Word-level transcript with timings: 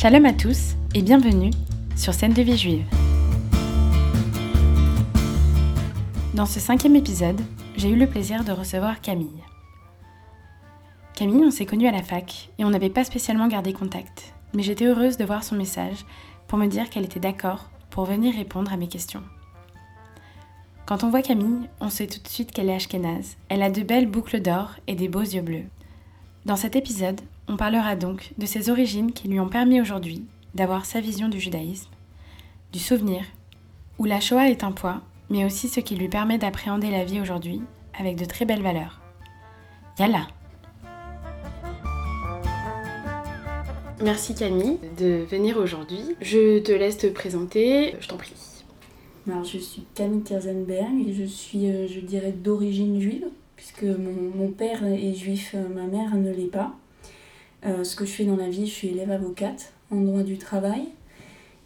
Shalom 0.00 0.26
à 0.26 0.32
tous 0.32 0.76
et 0.94 1.02
bienvenue 1.02 1.50
sur 1.96 2.14
Scène 2.14 2.32
de 2.32 2.40
vie 2.40 2.56
juive. 2.56 2.84
Dans 6.34 6.46
ce 6.46 6.60
cinquième 6.60 6.94
épisode, 6.94 7.40
j'ai 7.76 7.90
eu 7.90 7.96
le 7.96 8.06
plaisir 8.06 8.44
de 8.44 8.52
recevoir 8.52 9.00
Camille. 9.00 9.42
Camille, 11.16 11.42
on 11.44 11.50
s'est 11.50 11.66
connus 11.66 11.88
à 11.88 11.90
la 11.90 12.04
fac 12.04 12.50
et 12.60 12.64
on 12.64 12.70
n'avait 12.70 12.90
pas 12.90 13.02
spécialement 13.02 13.48
gardé 13.48 13.72
contact, 13.72 14.34
mais 14.54 14.62
j'étais 14.62 14.84
heureuse 14.84 15.16
de 15.16 15.24
voir 15.24 15.42
son 15.42 15.56
message 15.56 16.04
pour 16.46 16.60
me 16.60 16.68
dire 16.68 16.90
qu'elle 16.90 17.06
était 17.06 17.18
d'accord 17.18 17.68
pour 17.90 18.04
venir 18.04 18.36
répondre 18.36 18.72
à 18.72 18.76
mes 18.76 18.86
questions. 18.86 19.24
Quand 20.86 21.02
on 21.02 21.10
voit 21.10 21.22
Camille, 21.22 21.68
on 21.80 21.90
sait 21.90 22.06
tout 22.06 22.22
de 22.22 22.28
suite 22.28 22.52
qu'elle 22.52 22.68
est 22.68 22.76
ashkénaze. 22.76 23.36
Elle 23.48 23.64
a 23.64 23.70
de 23.70 23.82
belles 23.82 24.08
boucles 24.08 24.42
d'or 24.42 24.76
et 24.86 24.94
des 24.94 25.08
beaux 25.08 25.22
yeux 25.22 25.42
bleus. 25.42 25.66
Dans 26.48 26.56
cet 26.56 26.76
épisode, 26.76 27.20
on 27.46 27.58
parlera 27.58 27.94
donc 27.94 28.32
de 28.38 28.46
ses 28.46 28.70
origines 28.70 29.12
qui 29.12 29.28
lui 29.28 29.38
ont 29.38 29.50
permis 29.50 29.82
aujourd'hui 29.82 30.24
d'avoir 30.54 30.86
sa 30.86 30.98
vision 30.98 31.28
du 31.28 31.38
judaïsme, 31.38 31.90
du 32.72 32.78
souvenir, 32.78 33.20
où 33.98 34.06
la 34.06 34.18
Shoah 34.18 34.48
est 34.48 34.64
un 34.64 34.72
poids, 34.72 35.02
mais 35.28 35.44
aussi 35.44 35.68
ce 35.68 35.80
qui 35.80 35.94
lui 35.94 36.08
permet 36.08 36.38
d'appréhender 36.38 36.90
la 36.90 37.04
vie 37.04 37.20
aujourd'hui 37.20 37.60
avec 37.98 38.16
de 38.16 38.24
très 38.24 38.46
belles 38.46 38.62
valeurs. 38.62 38.98
Yalla 39.98 40.26
Merci 44.02 44.34
Camille 44.34 44.78
de 44.98 45.26
venir 45.30 45.58
aujourd'hui. 45.58 46.00
Je 46.22 46.60
te 46.60 46.72
laisse 46.72 46.96
te 46.96 47.08
présenter, 47.08 47.94
je 48.00 48.08
t'en 48.08 48.16
prie. 48.16 48.32
Alors, 49.30 49.44
je 49.44 49.58
suis 49.58 49.84
Camille 49.94 50.22
Terzenberg 50.22 51.06
et 51.06 51.12
je 51.12 51.24
suis, 51.24 51.68
euh, 51.68 51.86
je 51.86 52.00
dirais, 52.00 52.32
d'origine 52.32 52.98
juive, 53.02 53.26
puisque 53.58 53.82
mon, 53.82 54.30
mon, 54.36 54.52
père 54.52 54.84
est 54.86 55.14
juif, 55.14 55.50
euh, 55.56 55.68
ma 55.68 55.88
mère 55.88 56.14
ne 56.14 56.30
l'est 56.32 56.44
pas. 56.44 56.76
Euh, 57.66 57.82
ce 57.82 57.96
que 57.96 58.04
je 58.04 58.12
fais 58.12 58.24
dans 58.24 58.36
la 58.36 58.48
vie, 58.48 58.66
je 58.66 58.70
suis 58.70 58.88
élève 58.88 59.10
avocate 59.10 59.72
en 59.90 60.00
droit 60.00 60.22
du 60.22 60.38
travail 60.38 60.84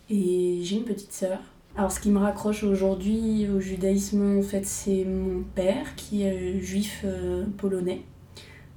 et 0.09 0.61
j'ai 0.62 0.77
une 0.77 0.84
petite 0.84 1.12
sœur. 1.12 1.39
Alors 1.77 1.93
ce 1.93 2.01
qui 2.01 2.09
me 2.09 2.19
raccroche 2.19 2.65
aujourd'hui 2.65 3.47
au 3.55 3.61
judaïsme, 3.61 4.39
en 4.39 4.43
fait, 4.43 4.65
c'est 4.65 5.05
mon 5.05 5.43
père 5.55 5.95
qui 5.97 6.23
est 6.23 6.59
juif 6.61 7.03
euh, 7.05 7.45
polonais. 7.59 8.01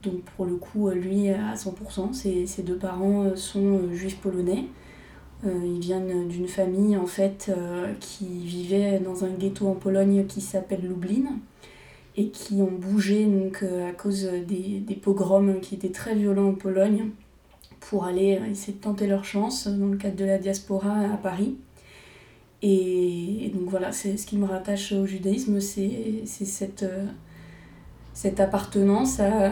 Donc 0.03 0.21
pour 0.35 0.45
le 0.45 0.57
coup, 0.57 0.89
lui 0.89 1.29
à 1.29 1.53
100%, 1.53 2.11
ses, 2.11 2.63
deux 2.63 2.77
parents 2.77 3.33
sont 3.37 3.93
juifs 3.93 4.17
polonais. 4.17 4.65
Ils 5.45 5.79
viennent 5.79 6.27
d'une 6.27 6.47
famille 6.47 6.97
en 6.97 7.05
fait 7.05 7.51
qui 7.99 8.25
vivait 8.45 8.99
dans 8.99 9.25
un 9.25 9.29
ghetto 9.29 9.67
en 9.67 9.73
Pologne 9.73 10.25
qui 10.27 10.41
s'appelle 10.41 10.81
Lublin 10.81 11.39
et 12.17 12.29
qui 12.29 12.61
ont 12.61 12.71
bougé 12.71 13.25
donc 13.25 13.59
euh, 13.63 13.89
à 13.89 13.91
cause 13.91 14.29
des, 14.47 14.95
pogroms 15.01 15.59
qui 15.59 15.75
étaient 15.75 15.89
très 15.89 16.15
violents 16.15 16.49
en 16.49 16.53
Pologne 16.53 17.09
pour 17.79 18.05
aller 18.05 18.39
essayer 18.49 18.73
de 18.73 18.81
tenter 18.81 19.05
leur 19.05 19.25
chance 19.25 19.67
dans 19.67 19.87
le 19.87 19.97
cadre 19.97 20.15
de 20.15 20.25
la 20.25 20.37
diaspora 20.37 20.99
à 21.13 21.17
Paris. 21.17 21.55
Et, 22.61 23.51
donc 23.53 23.69
voilà, 23.69 23.91
c'est 23.91 24.17
ce 24.17 24.25
qui 24.25 24.37
me 24.37 24.45
rattache 24.45 24.91
au 24.93 25.05
judaïsme, 25.05 25.59
c'est 25.59 26.25
cette, 26.25 26.85
cette 28.13 28.39
appartenance 28.39 29.19
à, 29.19 29.47
à, 29.47 29.51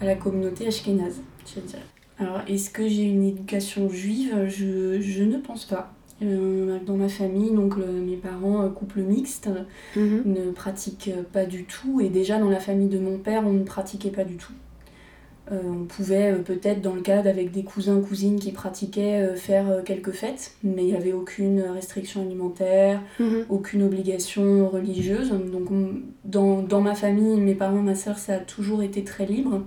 à, 0.00 0.04
la 0.04 0.16
communauté 0.16 0.66
ashkénaze, 0.66 1.20
je 1.46 1.60
dirais. 1.60 1.82
Alors, 2.18 2.40
est-ce 2.48 2.70
que 2.70 2.88
j'ai 2.88 3.02
une 3.02 3.24
éducation 3.24 3.88
juive? 3.90 4.48
Je, 4.48 5.00
je, 5.00 5.22
ne 5.22 5.36
pense 5.36 5.66
pas. 5.66 5.94
Euh, 6.22 6.78
dans 6.86 6.96
ma 6.96 7.08
famille, 7.08 7.52
donc 7.52 7.76
le, 7.76 7.86
mes 7.86 8.16
parents, 8.16 8.62
euh, 8.62 8.68
couple 8.70 9.00
mixte, 9.00 9.48
mm 9.94 10.00
-hmm. 10.00 10.22
ne 10.26 10.50
pratiquent 10.50 11.14
pas 11.32 11.44
du 11.44 11.64
tout. 11.64 12.00
Et 12.00 12.08
déjà 12.08 12.38
dans 12.38 12.50
la 12.50 12.60
famille 12.60 12.88
de 12.88 12.98
mon 12.98 13.18
père, 13.18 13.42
on 13.46 13.52
ne 13.52 13.64
pratiquait 13.64 14.14
pas 14.18 14.24
du 14.24 14.36
tout. 14.36 14.54
Euh, 15.52 15.60
on 15.82 15.84
pouvait 15.84 16.32
euh, 16.32 16.38
peut-être, 16.42 16.80
dans 16.82 16.94
le 16.94 17.02
cadre 17.02 17.28
avec 17.28 17.50
des 17.52 17.62
cousins, 17.62 18.00
cousines 18.00 18.38
qui 18.40 18.50
pratiquaient, 18.50 19.20
euh, 19.22 19.36
faire 19.36 19.66
quelques 19.84 20.10
fêtes, 20.10 20.52
mais 20.64 20.82
il 20.84 20.90
n'y 20.92 20.96
avait 20.96 21.12
aucune 21.12 21.60
restriction 21.78 22.22
alimentaire, 22.22 23.00
mm 23.20 23.24
-hmm. 23.24 23.44
aucune 23.48 23.82
obligation 23.84 24.68
religieuse. 24.76 25.30
Donc, 25.54 25.70
on, 25.70 25.84
dans, 26.24 26.62
dans 26.72 26.80
ma 26.80 26.94
famille, 26.94 27.38
mes 27.40 27.54
parents, 27.54 27.82
ma 27.82 27.94
soeur, 27.94 28.18
ça 28.18 28.32
a 28.34 28.38
toujours 28.54 28.82
été 28.82 29.04
très 29.04 29.26
libre. 29.26 29.62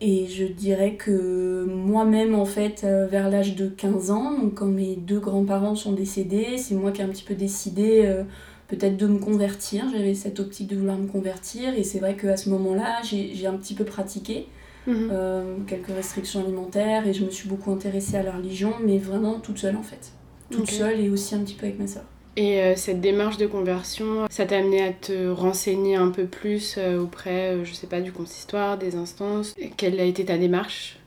Et 0.00 0.26
je 0.28 0.44
dirais 0.44 0.94
que 0.94 1.66
moi-même, 1.66 2.34
en 2.34 2.46
fait, 2.46 2.82
euh, 2.84 3.06
vers 3.06 3.28
l'âge 3.28 3.54
de 3.54 3.68
15 3.68 4.10
ans, 4.10 4.38
donc 4.38 4.54
quand 4.54 4.66
mes 4.66 4.96
deux 4.96 5.20
grands-parents 5.20 5.74
sont 5.74 5.92
décédés, 5.92 6.56
c'est 6.56 6.74
moi 6.74 6.90
qui 6.90 7.02
ai 7.02 7.04
un 7.04 7.08
petit 7.08 7.22
peu 7.22 7.34
décidé 7.34 8.02
euh, 8.06 8.22
peut-être 8.68 8.96
de 8.96 9.06
me 9.06 9.18
convertir. 9.18 9.84
J'avais 9.92 10.14
cette 10.14 10.40
optique 10.40 10.68
de 10.68 10.76
vouloir 10.76 10.96
me 10.96 11.06
convertir. 11.06 11.74
Et 11.74 11.84
c'est 11.84 11.98
vrai 11.98 12.16
qu'à 12.16 12.38
ce 12.38 12.48
moment-là, 12.48 13.02
j'ai 13.02 13.46
un 13.46 13.54
petit 13.54 13.74
peu 13.74 13.84
pratiqué 13.84 14.46
mmh. 14.86 14.92
euh, 15.12 15.56
quelques 15.66 15.94
restrictions 15.94 16.40
alimentaires 16.40 17.06
et 17.06 17.12
je 17.12 17.22
me 17.22 17.30
suis 17.30 17.48
beaucoup 17.48 17.70
intéressée 17.70 18.16
à 18.16 18.22
la 18.22 18.32
religion, 18.32 18.72
mais 18.82 18.96
vraiment 18.96 19.38
toute 19.38 19.58
seule, 19.58 19.76
en 19.76 19.82
fait. 19.82 20.12
Toute 20.50 20.62
okay. 20.62 20.76
seule 20.76 21.00
et 21.00 21.10
aussi 21.10 21.34
un 21.34 21.40
petit 21.40 21.54
peu 21.54 21.66
avec 21.66 21.78
ma 21.78 21.86
soeur. 21.86 22.04
Et 22.40 22.58
euh, 22.62 22.74
cette 22.74 23.02
démarche 23.02 23.36
de 23.36 23.46
conversion, 23.46 24.24
ça 24.30 24.46
t'a 24.46 24.56
amené 24.56 24.82
à 24.82 24.94
te 24.94 25.28
renseigner 25.28 25.96
un 25.96 26.08
peu 26.08 26.24
plus 26.24 26.76
euh, 26.78 26.98
auprès, 26.98 27.50
euh, 27.50 27.66
je 27.66 27.74
sais 27.74 27.86
pas, 27.86 28.00
du 28.00 28.12
consistoire, 28.12 28.78
des 28.78 28.96
instances? 28.96 29.54
Quelle 29.76 30.00
a 30.00 30.04
été 30.04 30.24
ta 30.24 30.38
démarche? 30.38 30.98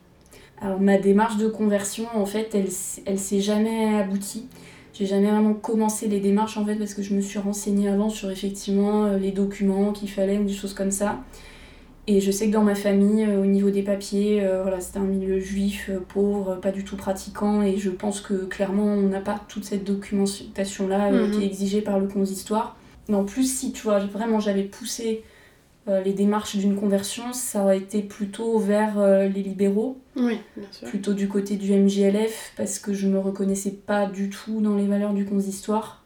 Alors 0.62 0.80
ma 0.80 1.00
démarche 1.00 1.38
de 1.38 1.48
conversion, 1.48 2.06
en 2.14 2.28
fait, 2.28 2.54
elle, 2.54 2.68
elle 3.08 3.18
s'est 3.18 3.40
jamais 3.40 3.96
aboutie. 3.96 4.46
J'ai 4.94 5.08
jamais 5.08 5.32
vraiment 5.32 5.56
commencé 5.56 6.08
les 6.08 6.20
démarches 6.20 6.56
en 6.58 6.68
fait 6.68 6.76
parce 6.76 6.94
que 6.94 7.02
je 7.02 7.16
me 7.16 7.22
suis 7.22 7.40
renseignée 7.40 7.90
avant 7.90 8.10
sur 8.10 8.30
effectivement 8.30 9.08
les 9.18 9.32
documents 9.32 9.92
qu'il 9.92 10.12
fallait 10.12 10.38
ou 10.38 10.44
des 10.44 10.54
choses 10.54 10.76
comme 10.76 10.92
ça. 10.92 11.18
Et 12.06 12.20
je 12.20 12.32
sais 12.32 12.48
que 12.48 12.52
dans 12.52 12.64
ma 12.64 12.76
famille, 12.76 13.24
euh, 13.24 13.42
au 13.42 13.46
niveau 13.46 13.70
des 13.70 13.82
papiers, 13.82 14.44
euh, 14.44 14.62
voilà, 14.62 14.82
c'était 14.82 15.00
un 15.00 15.04
milieu 15.04 15.40
juif, 15.40 15.90
euh, 15.90 16.00
pauvre, 16.00 16.56
pas 16.56 16.72
du 16.72 16.84
tout 16.84 16.98
pratiquant, 16.98 17.62
et 17.62 17.78
je 17.78 17.90
pense 17.90 18.20
que 18.20 18.34
clairement, 18.46 18.84
on 18.84 19.08
n'a 19.08 19.22
pas 19.22 19.40
toute 19.48 19.64
cette 19.64 19.86
documentation-là 19.86 21.12
-hmm. 21.12 21.32
qui 21.32 21.44
est 21.44 21.46
exigée 21.46 21.82
par 21.82 22.00
le 22.00 22.08
consistoire. 22.08 22.76
Mais 23.08 23.16
en 23.16 23.24
plus, 23.24 23.50
si 23.50 23.72
tu 23.72 23.84
vois, 23.84 24.00
vraiment 24.00 24.40
j'avais 24.40 24.64
poussé 24.64 25.24
les 26.06 26.14
démarches 26.14 26.56
d'une 26.56 26.78
conversion, 26.78 27.34
ça 27.34 27.64
aurait 27.64 27.80
été 27.80 28.02
plutôt 28.02 28.58
vers 28.58 28.94
les 29.28 29.44
libéraux, 29.44 29.98
oui, 30.16 30.38
bien 30.56 30.68
sûr. 30.72 30.88
plutôt 30.88 31.12
du 31.12 31.28
côté 31.28 31.58
du 31.58 31.74
MJLF, 31.74 32.54
parce 32.56 32.80
que 32.80 32.94
je 32.94 33.06
me 33.10 33.20
reconnaissais 33.20 33.76
pas 33.86 34.06
du 34.06 34.30
tout 34.30 34.62
dans 34.62 34.78
les 34.78 34.88
valeurs 34.88 35.14
du 35.14 35.26
consistoire. 35.26 36.03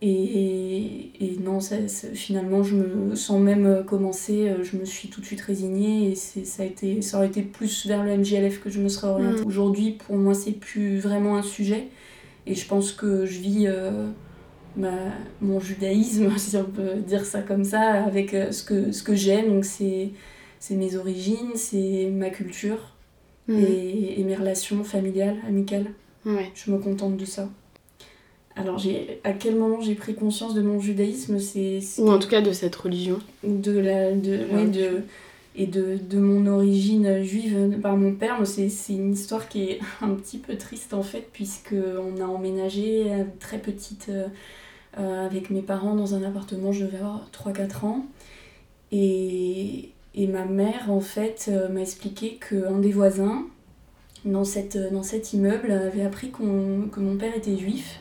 Et, 0.00 1.10
et, 1.20 1.36
non, 1.42 1.58
ça, 1.58 1.88
ça, 1.88 2.08
finalement, 2.14 2.62
je 2.62 2.76
me, 2.76 3.16
sans 3.16 3.40
même 3.40 3.82
commencer, 3.84 4.52
je 4.62 4.76
me 4.76 4.84
suis 4.84 5.08
tout 5.08 5.20
de 5.20 5.26
suite 5.26 5.40
résignée 5.40 6.12
et 6.12 6.14
ça, 6.14 6.62
a 6.62 6.66
été, 6.66 7.02
ça 7.02 7.16
aurait 7.16 7.26
été 7.26 7.42
plus 7.42 7.86
vers 7.86 8.04
le 8.04 8.16
MJLF 8.16 8.60
que 8.60 8.70
je 8.70 8.80
me 8.80 8.88
serais 8.88 9.08
orientée. 9.08 9.42
Mmh. 9.42 9.46
Aujourd'hui, 9.48 9.92
pour 9.92 10.16
moi, 10.16 10.34
c'est 10.34 10.52
plus 10.52 10.98
vraiment 10.98 11.36
un 11.36 11.42
sujet 11.42 11.88
et 12.46 12.54
je 12.54 12.66
pense 12.66 12.92
que 12.92 13.26
je 13.26 13.40
vis 13.40 13.66
euh, 13.66 14.08
ma, 14.76 14.92
mon 15.40 15.58
judaïsme, 15.58 16.30
si 16.38 16.56
on 16.56 16.64
peut 16.64 17.00
dire 17.04 17.24
ça 17.24 17.42
comme 17.42 17.64
ça, 17.64 18.04
avec 18.04 18.30
ce 18.30 18.62
que, 18.62 18.92
ce 18.92 19.02
que 19.02 19.16
j'aime. 19.16 19.48
Donc, 19.48 19.64
c'est 19.64 20.12
mes 20.70 20.94
origines, 20.94 21.56
c'est 21.56 22.08
ma 22.12 22.30
culture 22.30 22.94
mmh. 23.48 23.54
et, 23.56 24.20
et, 24.20 24.22
mes 24.22 24.36
relations 24.36 24.84
familiales, 24.84 25.38
amicales. 25.46 25.90
Ouais. 26.24 26.52
Je 26.54 26.70
me 26.70 26.78
contente 26.78 27.16
de 27.16 27.24
ça. 27.24 27.48
Alors, 28.58 28.80
à 29.24 29.32
quel 29.32 29.56
moment 29.56 29.80
j'ai 29.80 29.94
pris 29.94 30.14
conscience 30.14 30.54
de 30.54 30.62
mon 30.62 30.80
judaïsme 30.80 31.38
c'est 31.38 31.80
Ou 31.98 32.10
en 32.10 32.18
tout 32.18 32.28
cas 32.28 32.40
de 32.40 32.52
cette 32.52 32.74
religion. 32.74 33.20
De 33.44 33.78
la, 33.78 34.12
de, 34.12 34.38
ouais, 34.52 34.66
de, 34.66 35.02
et 35.54 35.66
de, 35.66 35.96
de 35.96 36.18
mon 36.18 36.46
origine 36.46 37.22
juive 37.22 37.78
par 37.80 37.96
mon 37.96 38.12
père. 38.14 38.36
C'est 38.44 38.70
une 38.88 39.12
histoire 39.12 39.48
qui 39.48 39.64
est 39.64 39.80
un 40.02 40.10
petit 40.10 40.38
peu 40.38 40.56
triste 40.56 40.92
en 40.92 41.02
fait, 41.02 41.28
puisqu'on 41.32 42.20
a 42.20 42.26
emménagé 42.26 43.06
très 43.38 43.58
petite 43.58 44.10
euh, 44.98 45.26
avec 45.26 45.50
mes 45.50 45.62
parents 45.62 45.94
dans 45.94 46.14
un 46.14 46.22
appartement, 46.22 46.72
je 46.72 46.84
devais 46.84 46.98
avoir 46.98 47.28
3-4 47.32 47.84
ans. 47.84 48.06
Et, 48.90 49.90
et 50.14 50.26
ma 50.26 50.44
mère 50.44 50.90
en 50.90 51.00
fait 51.00 51.46
euh, 51.48 51.68
m'a 51.68 51.82
expliqué 51.82 52.38
qu'un 52.48 52.78
des 52.78 52.90
voisins 52.90 53.46
dans, 54.24 54.44
cette, 54.44 54.78
dans 54.92 55.02
cet 55.02 55.32
immeuble 55.34 55.70
avait 55.70 56.02
appris 56.02 56.30
qu 56.30 56.42
que 56.90 57.00
mon 57.00 57.16
père 57.16 57.36
était 57.36 57.56
juif 57.56 58.00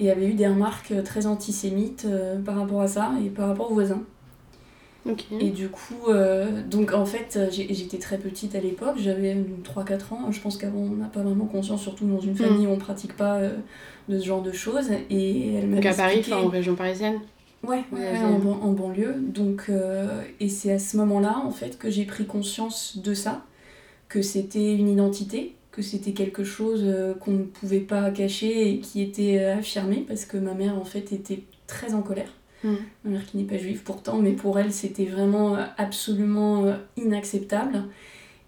et 0.00 0.10
avait 0.10 0.28
eu 0.28 0.34
des 0.34 0.46
remarques 0.46 0.92
très 1.04 1.26
antisémites 1.26 2.06
euh, 2.06 2.40
par 2.40 2.56
rapport 2.56 2.80
à 2.80 2.88
ça 2.88 3.12
et 3.24 3.28
par 3.28 3.48
rapport 3.48 3.70
aux 3.70 3.74
voisins. 3.74 4.02
Okay. 5.06 5.36
Et 5.38 5.50
du 5.50 5.68
coup, 5.68 6.08
euh, 6.08 6.62
donc 6.62 6.94
en 6.94 7.04
fait, 7.04 7.38
j'étais 7.50 7.98
très 7.98 8.16
petite 8.16 8.54
à 8.54 8.60
l'époque, 8.60 8.94
j'avais 8.96 9.36
3-4 9.62 10.14
ans. 10.14 10.30
Je 10.30 10.40
pense 10.40 10.56
qu'avant, 10.56 10.78
on 10.78 10.96
n'a 10.96 11.08
pas 11.08 11.20
vraiment 11.20 11.44
conscience, 11.44 11.82
surtout 11.82 12.06
dans 12.06 12.20
une 12.20 12.34
famille 12.34 12.66
mm. 12.66 12.70
où 12.70 12.72
on 12.72 12.76
ne 12.76 12.80
pratique 12.80 13.14
pas 13.14 13.36
euh, 13.36 13.50
de 14.08 14.18
ce 14.18 14.24
genre 14.24 14.40
de 14.40 14.52
choses. 14.52 14.90
Et 15.10 15.56
elle 15.56 15.70
donc 15.70 15.84
à 15.84 15.92
Paris, 15.92 16.18
expliqué... 16.18 16.40
en 16.40 16.48
région 16.48 16.74
parisienne 16.74 17.20
Ouais, 17.62 17.82
ouais, 17.92 18.00
ouais 18.00 18.18
en, 18.18 18.66
en, 18.66 18.72
banlieue. 18.72 19.14
Donc, 19.18 19.66
euh, 19.68 20.22
et 20.40 20.48
c'est 20.48 20.72
à 20.72 20.78
ce 20.78 20.96
moment-là, 20.96 21.42
en 21.44 21.50
fait, 21.50 21.78
que 21.78 21.90
j'ai 21.90 22.04
pris 22.04 22.24
conscience 22.24 22.98
de 22.98 23.12
ça, 23.12 23.42
que 24.08 24.22
c'était 24.22 24.74
une 24.74 24.88
identité, 24.88 25.54
que 25.74 25.82
c'était 25.82 26.12
quelque 26.12 26.44
chose 26.44 26.82
euh, 26.84 27.14
qu'on 27.14 27.32
ne 27.32 27.44
pouvait 27.44 27.80
pas 27.80 28.10
cacher 28.10 28.70
et 28.70 28.78
qui 28.78 29.02
était 29.02 29.38
euh, 29.40 29.58
affirmé 29.58 30.04
parce 30.06 30.24
que 30.24 30.36
ma 30.36 30.54
mère 30.54 30.78
en 30.78 30.84
fait 30.84 31.12
était 31.12 31.42
très 31.66 31.94
en 31.94 32.02
colère. 32.02 32.30
Mmh. 32.62 32.74
Ma 33.04 33.10
mère 33.10 33.26
qui 33.26 33.36
n'est 33.36 33.44
pas 33.44 33.58
juive 33.58 33.82
pourtant, 33.82 34.18
mais 34.18 34.32
pour 34.32 34.58
elle 34.58 34.72
c'était 34.72 35.06
vraiment 35.06 35.56
euh, 35.56 35.64
absolument 35.76 36.74
inacceptable. 36.96 37.84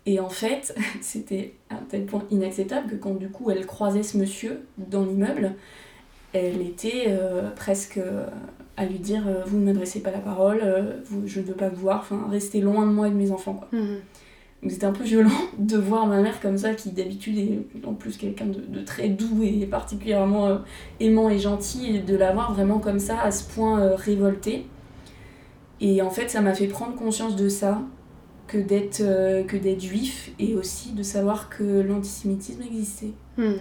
Et 0.07 0.21
en 0.21 0.29
fait, 0.29 0.75
c'était 1.01 1.55
à 1.69 1.77
tel 1.89 2.07
point 2.07 2.25
inacceptable 2.31 2.91
que 2.91 2.97
quand 2.97 3.15
du 3.15 3.29
coup 3.29 3.51
elle 3.51 3.67
croisait 3.67 4.05
ce 4.05 4.17
monsieur 4.17 4.61
dans 4.79 5.05
l'immeuble, 5.05 5.55
elle 6.33 6.63
était 6.63 7.07
euh, 7.09 7.51
presque 7.51 7.99
euh, 7.99 8.27
à 8.77 8.85
lui 8.85 8.99
dire 8.99 9.27
euh, 9.27 9.43
Vous 9.47 9.59
ne 9.59 9.65
m'adressez 9.65 10.01
pas 10.01 10.11
la 10.11 10.19
parole, 10.19 10.63
vous, 11.05 11.27
je 11.27 11.41
ne 11.41 11.47
veux 11.47 11.55
pas 11.55 11.69
vous 11.69 11.81
voir, 11.81 12.01
enfin 12.01 12.29
restez 12.31 12.61
loin 12.61 12.87
de 12.87 12.93
moi 12.93 13.09
et 13.09 13.11
de 13.11 13.17
mes 13.17 13.31
enfants. 13.31 13.55
Quoi. 13.55 13.69
Mhm. 13.73 13.99
Donc 14.67 14.73
c'était 14.73 14.87
un 14.87 14.93
peu 14.93 15.05
violent 15.05 15.31
de 15.61 15.77
voir 15.77 16.09
ma 16.09 16.21
mère 16.21 16.41
comme 16.41 16.59
ça, 16.59 16.75
qui 16.75 16.91
d'habitude 16.91 17.39
est 17.39 17.87
en 17.87 17.95
plus 17.95 18.17
quelqu'un 18.17 18.47
de, 18.47 18.61
de 18.61 18.85
très 18.85 19.09
doux 19.09 19.45
et 19.45 19.65
particulièrement 19.65 20.49
euh, 20.49 20.59
aimant 20.99 21.31
et 21.31 21.39
gentil, 21.39 21.95
et 21.95 21.99
de 22.01 22.17
la 22.17 22.33
voir 22.33 22.53
vraiment 22.53 22.81
comme 22.81 22.99
ça, 22.99 23.21
à 23.21 23.31
ce 23.31 23.45
point 23.45 23.79
euh, 23.81 23.95
révoltée. 23.95 24.67
Et 25.81 26.03
en 26.03 26.11
fait, 26.11 26.31
ça 26.31 26.41
m'a 26.41 26.53
fait 26.53 26.67
prendre 26.67 26.97
conscience 26.97 27.37
de 27.37 27.49
ça, 27.49 27.81
que 28.49 28.59
d'être 28.59 29.03
euh, 29.03 29.45
que 29.45 29.57
d'être 29.57 29.81
juif, 29.81 30.33
et 30.41 30.57
aussi 30.57 30.91
de 30.95 31.05
savoir 31.05 31.49
que 31.49 31.63
l'antisémitisme 31.63 32.63
existait. 32.63 33.13
Mhm. 33.39 33.59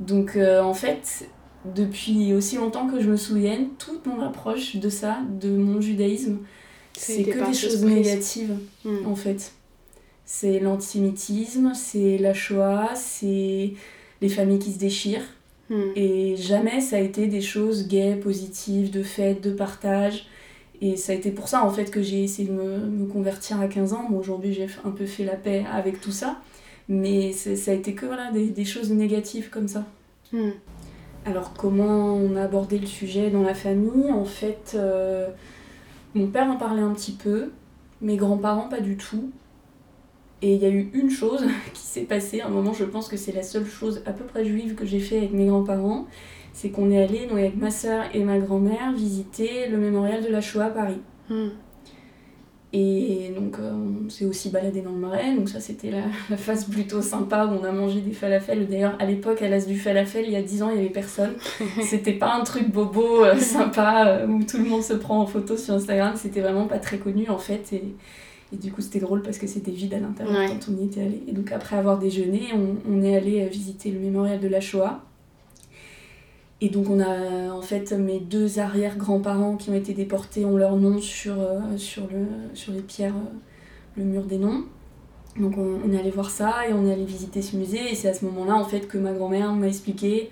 Donc 0.00 0.36
en 0.36 0.74
fait, 0.74 1.28
depuis 1.76 2.34
aussi 2.34 2.56
longtemps 2.56 2.88
que 2.88 3.00
je 3.00 3.08
me 3.08 3.16
souvienne, 3.16 3.68
toute 3.78 4.04
mon 4.06 4.20
approche 4.20 4.74
de 4.74 4.88
ça, 4.88 5.18
de 5.40 5.50
mon 5.56 5.80
judaïsme, 5.80 6.38
c'est 6.94 7.22
que 7.22 7.46
des 7.46 7.54
choses 7.54 7.84
négatives 7.84 8.56
Mhm. 8.84 9.06
en 9.06 9.14
fait. 9.14 9.52
C'est 10.26 10.58
l'antisémitisme, 10.58 11.72
c'est 11.74 12.18
la 12.18 12.34
Shoah, 12.34 12.94
c'est 12.94 13.72
les 14.20 14.28
familles 14.28 14.58
qui 14.58 14.72
se 14.72 14.78
déchirent. 14.78 15.26
Mhm. 15.70 15.92
Et 15.96 16.36
jamais 16.36 16.80
ça 16.80 16.96
a 16.96 17.00
été 17.00 17.26
des 17.26 17.40
choses 17.40 17.88
gaies, 17.88 18.16
positives, 18.16 18.90
de 18.90 19.02
fête, 19.02 19.40
de 19.42 19.52
partage. 19.52 20.26
Et 20.80 20.96
ça 20.96 21.12
a 21.12 21.14
été 21.14 21.30
pour 21.30 21.48
ça 21.48 21.64
en 21.64 21.70
fait 21.70 21.90
que 21.90 22.02
j'ai 22.02 22.24
essayé 22.24 22.48
de 22.48 22.52
me, 22.52 22.78
me 22.78 23.06
convertir 23.06 23.60
à 23.60 23.68
15 23.68 23.92
ans. 23.92 24.06
Bon, 24.10 24.18
aujourd'hui 24.18 24.52
j'ai 24.52 24.66
un 24.84 24.90
peu 24.90 25.06
fait 25.06 25.24
la 25.24 25.36
paix 25.36 25.64
avec 25.72 26.00
tout 26.00 26.12
ça. 26.12 26.40
Mais 26.88 27.32
ça 27.32 27.70
a 27.70 27.74
été 27.74 27.94
que 27.94 28.04
voilà, 28.04 28.30
des, 28.30 28.48
des 28.48 28.64
choses 28.64 28.90
négatives 28.90 29.50
comme 29.50 29.68
ça. 29.68 29.84
Mhm. 30.32 30.52
Alors 31.26 31.54
comment 31.54 32.14
on 32.14 32.36
a 32.36 32.42
abordé 32.42 32.78
le 32.78 32.86
sujet 32.86 33.30
dans 33.30 33.42
la 33.42 33.54
famille? 33.54 34.10
En 34.10 34.24
fait, 34.24 34.72
euh, 34.74 35.28
mon 36.14 36.26
père 36.26 36.50
en 36.50 36.56
parlait 36.56 36.82
un 36.82 36.92
petit 36.92 37.12
peu, 37.12 37.50
mes 38.02 38.16
grands-parents 38.16 38.68
pas 38.68 38.80
du 38.80 38.96
tout. 38.96 39.30
Et 40.44 40.56
il 40.56 40.62
y 40.62 40.66
a 40.66 40.68
eu 40.68 40.90
une 40.92 41.08
chose 41.08 41.42
qui 41.72 41.80
s'est 41.80 42.02
passée, 42.02 42.42
à 42.42 42.46
un 42.46 42.50
moment 42.50 42.74
je 42.74 42.84
pense 42.84 43.08
que 43.08 43.16
c'est 43.16 43.32
la 43.32 43.42
seule 43.42 43.64
chose 43.64 44.02
à 44.04 44.12
peu 44.12 44.24
près 44.24 44.44
juive 44.44 44.74
que 44.74 44.84
j'ai 44.84 45.00
fait 45.00 45.16
avec 45.16 45.32
mes 45.32 45.46
grands-parents, 45.46 46.06
c'est 46.52 46.68
qu'on 46.68 46.90
est 46.90 47.02
allé 47.02 47.26
donc 47.26 47.38
avec 47.38 47.56
ma 47.56 47.70
soeur 47.70 48.04
et 48.12 48.22
ma 48.22 48.38
grand-mère 48.38 48.92
visiter 48.92 49.68
le 49.68 49.78
mémorial 49.78 50.22
de 50.22 50.28
la 50.28 50.42
Shoah 50.42 50.66
à 50.66 50.70
Paris. 50.70 51.00
Mhm. 51.30 51.50
Et 52.74 53.32
donc 53.34 53.58
euh, 53.58 53.72
on 53.72 54.10
s'est 54.10 54.26
aussi 54.26 54.50
baladé 54.50 54.82
dans 54.82 54.90
le 54.90 54.98
marais, 54.98 55.34
donc 55.34 55.48
ça 55.48 55.60
c'était 55.60 55.90
la, 55.90 56.02
la 56.30 56.36
phase 56.36 56.64
plutôt 56.64 57.00
sympa 57.00 57.46
où 57.46 57.58
on 57.58 57.64
a 57.64 57.72
mangé 57.72 58.02
des 58.02 58.12
falafels. 58.12 58.68
D'ailleurs 58.68 58.96
à 58.98 59.06
l'époque 59.06 59.40
à 59.40 59.48
l'As 59.48 59.66
du 59.66 59.78
falafel, 59.78 60.24
il 60.26 60.32
y 60.32 60.36
a 60.36 60.42
10 60.42 60.62
ans 60.62 60.70
il 60.70 60.76
y 60.76 60.80
avait 60.80 60.90
personne. 60.90 61.36
C'était 61.82 62.12
pas 62.12 62.34
un 62.34 62.42
truc 62.42 62.70
bobo 62.70 63.24
euh, 63.24 63.38
sympa 63.38 64.08
euh, 64.08 64.26
où 64.26 64.44
tout 64.44 64.58
le 64.58 64.64
monde 64.64 64.82
se 64.82 64.92
prend 64.92 65.20
en 65.20 65.26
photo 65.26 65.56
sur 65.56 65.72
Instagram, 65.72 66.12
c'était 66.16 66.40
vraiment 66.42 66.66
pas 66.66 66.78
très 66.78 66.98
connu 66.98 67.30
en 67.30 67.38
fait. 67.38 67.72
Et, 67.72 67.94
et 68.52 68.56
du 68.56 68.70
coup 68.72 68.80
c'était 68.82 69.00
drôle 69.00 69.22
parce 69.22 69.38
que 69.38 69.46
c'était 69.46 69.70
vide 69.72 69.94
à 69.94 69.98
l'intérieur 69.98 70.36
Ouais. 70.38 70.48
quand 70.48 70.72
on 70.72 70.76
y 70.80 70.84
était 70.86 71.00
allé. 71.02 71.22
Et 71.26 71.32
donc 71.32 71.50
après 71.52 71.76
avoir 71.76 71.98
déjeuné, 71.98 72.48
on, 72.54 72.76
on 72.90 73.02
est 73.02 73.16
allé 73.16 73.42
euh, 73.42 73.48
visiter 73.48 73.90
le 73.90 73.98
mémorial 74.00 74.40
de 74.40 74.48
la 74.48 74.60
Shoah. 74.60 75.02
Et 76.60 76.68
donc 76.68 76.88
on 76.88 77.00
a 77.00 77.50
en 77.52 77.62
fait 77.62 77.92
mes 77.92 78.20
deux 78.20 78.58
arrière-grands-parents 78.58 79.56
qui 79.56 79.70
ont 79.70 79.74
été 79.74 79.92
déportés 79.92 80.44
ont 80.44 80.56
leur 80.56 80.76
nom 80.76 80.98
sur, 81.00 81.34
euh, 81.40 81.76
sur, 81.76 82.04
le, 82.06 82.26
sur 82.54 82.72
les 82.72 82.80
pierres, 82.80 83.14
euh, 83.16 83.98
le 83.98 84.04
mur 84.04 84.22
des 84.24 84.38
noms. 84.38 84.64
Donc 85.38 85.58
on, 85.58 85.80
on 85.84 85.92
est 85.92 85.98
allé 85.98 86.10
voir 86.10 86.30
ça 86.30 86.68
et 86.68 86.72
on 86.72 86.86
est 86.86 86.92
allé 86.92 87.04
visiter 87.04 87.42
ce 87.42 87.56
musée 87.56 87.90
et 87.90 87.94
c'est 87.96 88.08
à 88.08 88.14
ce 88.14 88.24
moment-là 88.26 88.54
en 88.54 88.64
fait 88.64 88.86
que 88.86 88.98
ma 88.98 89.12
grand-mère 89.12 89.52
m'a 89.52 89.66
expliqué 89.66 90.30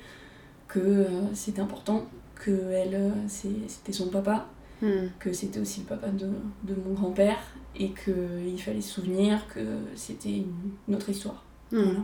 que 0.68 0.78
euh, 0.78 1.04
c'était 1.34 1.60
important, 1.60 2.04
que 2.36 2.50
elle, 2.72 3.12
c'était 3.26 3.92
son 3.92 4.08
papa, 4.08 4.46
Mhm. 4.82 5.10
que 5.20 5.32
c'était 5.32 5.60
aussi 5.60 5.80
le 5.80 5.86
papa 5.86 6.08
de, 6.08 6.26
de 6.64 6.74
mon 6.84 6.92
grand-père 6.94 7.38
et 7.78 7.90
qu'il 8.04 8.60
fallait 8.60 8.80
se 8.80 8.94
souvenir 8.94 9.46
que 9.54 9.60
c'était 9.94 10.30
une, 10.38 10.52
notre 10.88 11.08
histoire. 11.08 11.44
Mhm. 11.70 11.82
Voilà. 11.84 11.98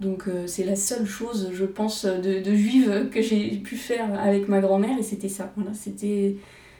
Donc 0.00 0.28
euh, 0.28 0.46
c'est 0.46 0.64
la 0.64 0.76
seule 0.76 1.06
chose, 1.06 1.50
je 1.52 1.64
pense, 1.64 2.04
de, 2.06 2.40
de 2.42 2.54
juive 2.54 3.08
que 3.12 3.22
j'ai 3.22 3.48
pu 3.58 3.76
faire 3.76 4.18
avec 4.20 4.48
ma 4.48 4.60
grand-mère 4.60 4.98
et 4.98 5.02
c'était 5.02 5.28
ça. 5.28 5.52
Voilà, 5.56 5.72
c'était 5.74 6.36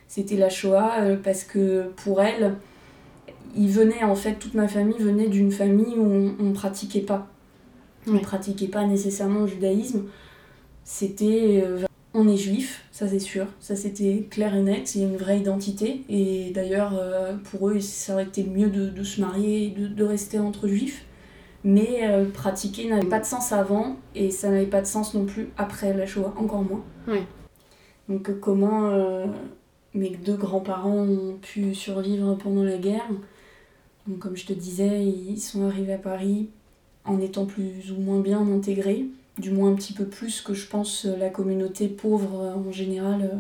c'était 0.09 0.37
la 0.37 0.49
Shoah 0.49 1.03
euh, 1.03 1.17
parce 1.23 1.45
que 1.45 1.91
pour 2.03 2.21
elle, 2.23 2.57
il 3.57 3.69
venait 3.69 4.03
en 4.03 4.15
fait 4.17 4.35
toute 4.39 4.55
ma 4.55 4.67
famille 4.69 4.99
venait 4.99 5.29
d'une 5.29 5.53
famille 5.53 5.95
où 5.97 6.05
on, 6.05 6.35
on 6.41 6.53
pratiquait 6.53 7.03
pas, 7.03 7.29
on 8.09 8.13
Ouais. 8.15 8.21
pratiquait 8.21 8.69
pas 8.69 8.85
nécessairement 8.87 9.41
le 9.43 9.47
judaïsme. 9.49 10.05
C'était 10.85 11.63
euh, 11.65 11.85
on 12.13 12.29
est 12.29 12.37
juif, 12.37 12.85
ça 12.91 13.07
c'est 13.09 13.21
sûr, 13.21 13.47
ça 13.61 13.77
c'était 13.77 14.27
clair 14.31 14.55
et 14.55 14.63
net, 14.63 14.89
c'est 14.89 15.01
une 15.01 15.17
vraie 15.17 15.39
identité 15.39 16.03
et 16.09 16.51
d'ailleurs 16.51 16.93
euh, 16.95 17.37
pour 17.37 17.69
eux 17.69 17.81
ça 17.81 18.15
aurait 18.15 18.25
été 18.25 18.43
mieux 18.45 18.69
de, 18.69 18.89
de 18.89 19.03
se 19.05 19.21
marier, 19.21 19.71
de, 19.71 19.87
de 19.87 20.05
rester 20.05 20.39
entre 20.39 20.69
juifs. 20.69 21.05
Mais 21.63 22.09
euh, 22.09 22.25
pratiquer 22.25 22.89
n'avait 22.89 23.07
pas 23.07 23.21
de 23.21 23.27
sens 23.27 23.53
avant 23.53 23.97
et 24.15 24.31
ça 24.31 24.49
n'avait 24.51 24.65
pas 24.65 24.81
de 24.81 24.87
sens 24.87 25.13
non 25.13 25.27
plus 25.27 25.51
après 25.59 25.93
la 25.93 26.07
Shoah, 26.07 26.33
encore 26.39 26.63
moins. 26.63 26.83
Ouais. 27.07 27.25
Donc 28.09 28.31
euh, 28.31 28.39
comment 28.41 28.89
euh, 28.89 29.27
mes 29.93 30.09
deux 30.09 30.37
grands-parents 30.37 31.03
ont 31.03 31.35
pu 31.35 31.75
survivre 31.75 32.35
pendant 32.37 32.65
la 32.65 32.79
guerre? 32.79 33.07
Donc 34.07 34.21
comme 34.21 34.39
je 34.39 34.47
te 34.47 34.55
disais, 34.55 35.05
ils 35.05 35.39
sont 35.39 35.67
arrivés 35.67 35.93
à 35.93 35.99
Paris 35.99 36.49
en 37.05 37.21
étant 37.21 37.45
plus 37.45 37.93
ou 37.93 38.01
moins 38.01 38.21
bien 38.21 38.41
intégrés, 38.41 39.05
du 39.41 39.51
moins 39.51 39.73
un 39.73 39.75
petit 39.75 39.93
peu 39.93 40.05
plus 40.05 40.41
que 40.43 40.55
je 40.55 40.67
pense 40.69 41.07
euh, 41.07 41.17
la 41.17 41.31
communauté 41.31 41.89
pauvre 41.89 42.41
euh, 42.41 42.55
en 42.55 42.71
général 42.71 43.23
euh, 43.23 43.37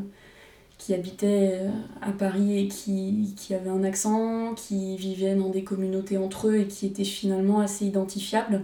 qui 0.78 0.94
habitait 0.94 1.60
à 2.00 2.10
Paris 2.10 2.58
et 2.58 2.66
qui, 2.66 3.54
avait 3.54 3.68
un 3.68 3.84
accent, 3.84 4.54
qui 4.54 4.96
vivait 4.96 5.34
dans 5.34 5.50
des 5.50 5.62
communautés 5.62 6.16
entre 6.16 6.48
eux 6.48 6.60
et 6.60 6.66
qui 6.66 6.86
étaient 6.86 7.04
finalement 7.04 7.60
assez 7.60 7.84
identifiables. 7.84 8.62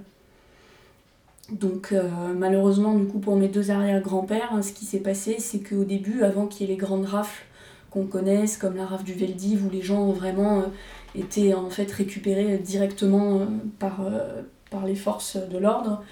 Donc 1.53 1.95
malheureusement 2.35 2.95
du 2.95 3.05
coup 3.05 3.19
pour 3.19 3.37
mes 3.37 3.49
deux 3.49 3.71
arrière-grands-pères, 3.71 4.49
hein, 4.53 4.63
ce 4.63 4.73
qui 4.73 4.87
s'est 4.87 5.01
passé 5.01 5.37
c'est 5.41 5.59
qu'au 5.59 5.85
début, 5.85 6.23
avant 6.23 6.47
qu'il 6.47 6.67
y 6.67 6.71
ait 6.71 6.73
les 6.73 6.79
grandes 6.79 7.05
rafles 7.05 7.45
qu'on 7.91 8.07
connaisse, 8.07 8.57
comme 8.57 8.77
la 8.77 8.87
rafle 8.87 9.05
du 9.05 9.13
Veldiv, 9.13 9.67
où 9.67 9.69
les 9.69 9.83
gens 9.83 10.11
vraiment 10.11 10.61
euh, 10.61 10.67
étaient 11.15 11.53
en 11.53 11.69
fait 11.69 11.93
récupérés 11.93 12.57
directement 12.57 13.47
par 13.79 14.01
les 14.87 14.95
forces 14.95 15.37
de 15.37 15.59
l'ordre, 15.59 16.03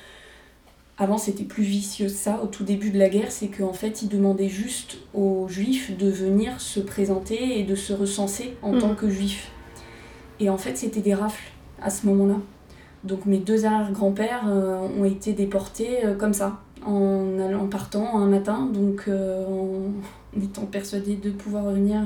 avant 0.99 1.19
c'était 1.19 1.45
plus 1.45 1.65
vicieux 1.65 2.07
que 2.07 2.13
ça, 2.13 2.41
au 2.43 2.47
tout 2.47 2.63
début 2.65 2.91
de 2.91 2.99
la 2.99 3.09
guerre, 3.09 3.31
c'est 3.33 3.49
qu'en 3.49 3.73
fait 3.73 4.03
ils 4.03 4.09
demandaient 4.09 4.49
juste 4.49 4.99
aux 5.13 5.47
juifs 5.49 5.97
de 5.97 6.09
venir 6.09 6.61
se 6.61 6.79
présenter 6.81 7.59
et 7.59 7.65
de 7.65 7.75
se 7.75 7.93
recenser 7.93 8.55
en 8.63 8.73
Mhm. 8.75 8.79
tant 8.81 8.95
que 8.95 9.09
juifs. 9.11 9.51
Et 10.41 10.51
en 10.51 10.57
fait 10.59 10.77
c'était 10.77 11.01
des 11.01 11.15
rafles 11.15 11.51
à 11.83 11.91
ce 11.91 12.07
moment-là. 12.07 12.37
Donc 13.03 13.27
mes 13.27 13.39
deux 13.39 13.65
arrière-grands-pères 13.67 14.45
euh, 14.49 14.79
ont 14.99 15.05
été 15.05 15.33
déportés 15.33 16.05
euh, 16.05 16.15
comme 16.15 16.33
ça, 16.33 16.61
en, 16.87 17.39
allant- 17.41 17.63
en 17.65 17.67
partant 17.67 18.17
un 18.19 18.27
matin, 18.27 18.69
donc 18.73 19.05
euh, 19.09 19.45
en, 19.47 19.91
en 20.39 20.43
étant 20.43 20.65
persuadés 20.67 21.17
de 21.17 21.31
pouvoir 21.31 21.65
revenir 21.65 22.03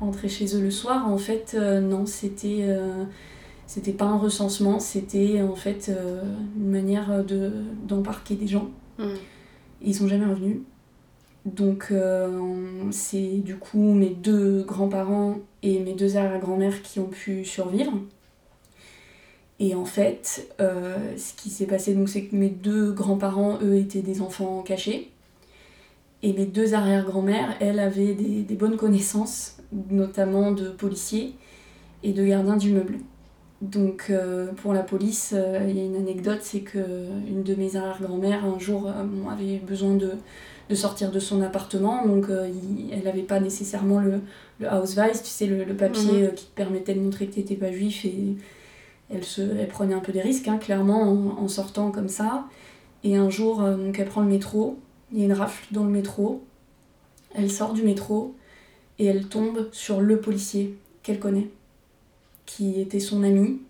rentrer 0.00 0.28
chez 0.28 0.56
eux 0.56 0.60
le 0.60 0.70
soir. 0.70 1.08
En 1.08 1.18
fait, 1.18 1.54
non, 1.54 2.06
c'était 2.06 2.66
c'était 3.72 3.94
pas 3.94 4.04
un 4.04 4.18
recensement, 4.18 4.80
c'était 4.80 5.40
en 5.40 5.54
fait 5.54 5.88
euh, 5.88 6.22
une 6.58 6.70
manière 6.70 7.24
de 7.24 7.50
d'embarquer 7.88 8.34
des 8.34 8.46
gens. 8.46 8.68
Mhm. 8.98 9.16
Ils 9.80 9.94
sont 9.94 10.08
jamais 10.08 10.26
revenus. 10.26 10.58
Donc 11.46 11.86
euh, 11.90 12.38
c'est 12.90 13.38
du 13.38 13.56
coup 13.56 13.94
mes 13.94 14.10
deux 14.10 14.62
grands-parents 14.62 15.38
et 15.62 15.78
mes 15.78 15.94
deux 15.94 16.18
arrière-grand-mères 16.18 16.82
qui 16.82 17.00
ont 17.00 17.06
pu 17.06 17.46
survivre. 17.46 17.94
Et 19.58 19.74
en 19.74 19.86
fait, 19.86 20.54
euh, 20.60 21.16
ce 21.16 21.32
qui 21.32 21.48
s'est 21.48 21.66
passé, 21.66 21.94
donc, 21.94 22.10
c'est 22.10 22.24
que 22.24 22.36
mes 22.36 22.50
deux 22.50 22.92
grands-parents, 22.92 23.58
eux, 23.62 23.76
étaient 23.76 24.02
des 24.02 24.20
enfants 24.20 24.60
cachés. 24.62 25.10
Et 26.22 26.34
mes 26.34 26.46
deux 26.46 26.74
arrière-grand-mères, 26.74 27.56
elles, 27.60 27.78
avaient 27.78 28.12
des, 28.14 28.42
des 28.42 28.54
bonnes 28.54 28.76
connaissances, 28.76 29.56
notamment 29.90 30.50
de 30.52 30.68
policiers 30.68 31.34
et 32.02 32.12
de 32.12 32.24
gardiens 32.26 32.56
d'immeubles. 32.56 32.98
Donc 33.62 34.06
euh, 34.10 34.48
pour 34.60 34.72
la 34.74 34.82
police, 34.82 35.32
euh, 35.36 35.64
il 35.68 35.76
y 35.78 35.80
a 35.80 35.84
une 35.84 35.94
anecdote, 35.96 36.40
c'est 36.42 36.60
que 36.60 36.78
une 37.28 37.42
de 37.44 37.54
mes 37.54 37.76
arrière-grand-mères, 37.76 38.44
un 38.44 38.58
jour, 38.58 38.88
euh, 38.88 39.30
avait 39.30 39.58
besoin 39.58 39.94
de, 39.94 40.10
de 40.68 40.74
sortir 40.74 41.12
de 41.12 41.20
son 41.20 41.40
appartement, 41.42 42.04
donc 42.04 42.26
il- 42.28 42.92
elle 42.92 43.04
n'avait 43.04 43.22
pas 43.22 43.38
nécessairement 43.38 44.00
le, 44.00 44.20
le 44.58 44.66
Ausweis, 44.68 45.12
tu 45.22 45.28
sais, 45.28 45.46
le, 45.46 45.62
le 45.64 45.74
papier 45.74 46.22
Mhm. 46.24 46.34
qui 46.34 46.46
te 46.46 46.54
permettait 46.56 46.94
de 46.94 47.00
montrer 47.00 47.26
que 47.28 47.34
tu 47.34 47.38
n'étais 47.38 47.54
pas 47.54 47.70
juif, 47.70 48.04
et 48.04 48.36
elle, 49.14 49.22
se, 49.24 49.42
elle 49.42 49.68
prenait 49.68 49.94
un 49.94 50.00
peu 50.00 50.10
des 50.12 50.22
risques, 50.22 50.48
hein, 50.48 50.58
clairement, 50.58 51.02
en, 51.02 51.42
en 51.44 51.48
sortant 51.48 51.92
comme 51.92 52.08
ça. 52.08 52.46
Et 53.04 53.16
un 53.16 53.30
jour, 53.30 53.60
donc 53.62 53.96
elle 53.98 54.08
prend 54.08 54.22
le 54.22 54.28
métro, 54.28 54.78
il 55.12 55.18
y 55.20 55.22
a 55.22 55.26
une 55.26 55.32
rafle 55.34 55.66
dans 55.72 55.84
le 55.84 55.90
métro, 55.90 56.42
elle 57.34 57.50
sort 57.50 57.74
du 57.74 57.82
métro, 57.82 58.34
et 58.98 59.06
elle 59.06 59.26
tombe 59.26 59.68
sur 59.72 60.00
le 60.00 60.20
policier 60.20 60.74
qu'elle 61.02 61.18
connaît, 61.20 61.48
qui 62.46 62.80
était 62.80 63.00
son 63.00 63.22
ami, 63.22 63.60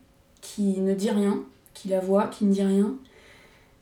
qui 0.41 0.81
ne 0.81 0.95
dit 0.95 1.11
rien, 1.11 1.43
qui 1.75 1.89
la 1.89 2.01
voit, 2.01 2.27
qui 2.29 2.45
ne 2.45 2.53
dit 2.53 2.63
rien. 2.63 2.95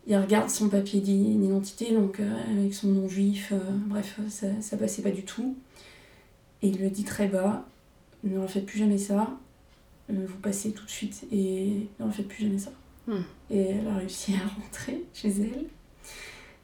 Il 0.06 0.16
regarde 0.16 0.50
son 0.50 0.68
papier 0.68 1.00
d'identité, 1.00 1.92
donc 1.92 2.20
euh, 2.20 2.35
avec 2.50 2.75
son 2.75 2.88
nom 2.88 3.09
juif, 3.09 3.52
euh, 3.52 3.59
bref, 3.87 4.18
ça, 4.28 4.47
ça 4.61 4.76
passait 4.76 5.02
pas 5.02 5.11
du 5.11 5.25
tout. 5.25 5.56
Et 6.62 6.68
il 6.68 6.80
le 6.80 6.90
dit 6.90 7.04
très 7.04 7.28
bas, 7.28 7.66
ne 8.25 8.38
refaites 8.38 8.66
plus 8.66 8.78
jamais 8.78 8.99
ça, 8.99 9.38
euh, 10.11 10.26
vous 10.26 10.38
passez 10.38 10.73
tout 10.73 10.85
de 10.85 10.90
suite 10.90 11.25
et 11.32 11.87
ne 11.99 12.06
refaites 12.06 12.28
plus 12.28 12.44
jamais 12.44 12.59
ça. 12.59 12.73
Hmm. 13.06 13.23
Et 13.50 13.61
elle 13.61 13.88
a 13.88 13.97
réussi 13.97 14.35
à 14.35 14.47
rentrer 14.62 15.04
chez 15.14 15.28
elle. 15.28 15.66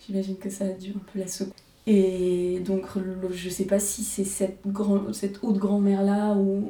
J'imagine 0.04 0.37
que 0.37 0.50
ça 0.50 0.64
a 0.66 0.73
dû 0.73 0.90
un 0.90 1.02
peu 1.12 1.18
la 1.18 1.26
secouer. 1.26 1.54
Et 1.88 2.61
donc, 2.66 2.85
je 3.31 3.49
sais 3.49 3.64
pas 3.64 3.78
si 3.78 4.02
c'est 4.02 4.25
cette, 4.25 4.59
grand, 4.66 5.12
cette 5.12 5.38
haute 5.43 5.59
grand-mère-là 5.59 6.33
euh, 6.33 6.61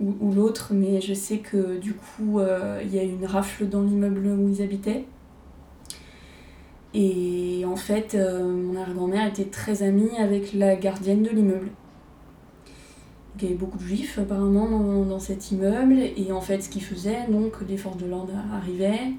ou, 0.00 0.14
ou 0.20 0.32
l'autre, 0.32 0.72
mais 0.74 1.00
je 1.00 1.14
sais 1.14 1.38
que 1.38 1.78
du 1.78 1.94
coup, 1.94 2.40
euh, 2.40 2.80
il 2.84 2.92
y 2.92 2.98
a 2.98 3.04
eu 3.04 3.10
une 3.10 3.26
rafle 3.26 3.68
dans 3.68 3.82
l'immeuble 3.82 4.26
où 4.26 4.48
ils 4.48 4.60
habitaient. 4.60 5.04
Et 6.94 7.64
en 7.64 7.76
fait, 7.76 8.16
euh, 8.16 8.52
mon 8.52 8.74
arrière-grand-mère 8.74 9.28
était 9.28 9.44
très 9.44 9.84
amie 9.84 10.16
avec 10.18 10.52
la 10.52 10.74
gardienne 10.74 11.22
de 11.22 11.30
l'immeuble. 11.30 11.68
Il 13.38 13.44
y 13.44 13.46
avait 13.46 13.54
beaucoup 13.54 13.78
de 13.78 13.84
juifs 13.84 14.18
apparemment 14.18 14.68
dans, 14.68 15.04
dans 15.04 15.18
cet 15.20 15.52
immeuble, 15.52 15.98
et 16.16 16.32
en 16.32 16.40
fait, 16.40 16.60
ce 16.60 16.70
qu'ils 16.70 16.82
faisaient, 16.82 17.26
donc, 17.28 17.52
les 17.68 17.76
forces 17.76 17.98
de 17.98 18.06
l'ordre 18.06 18.32
arrivaient, 18.52 19.12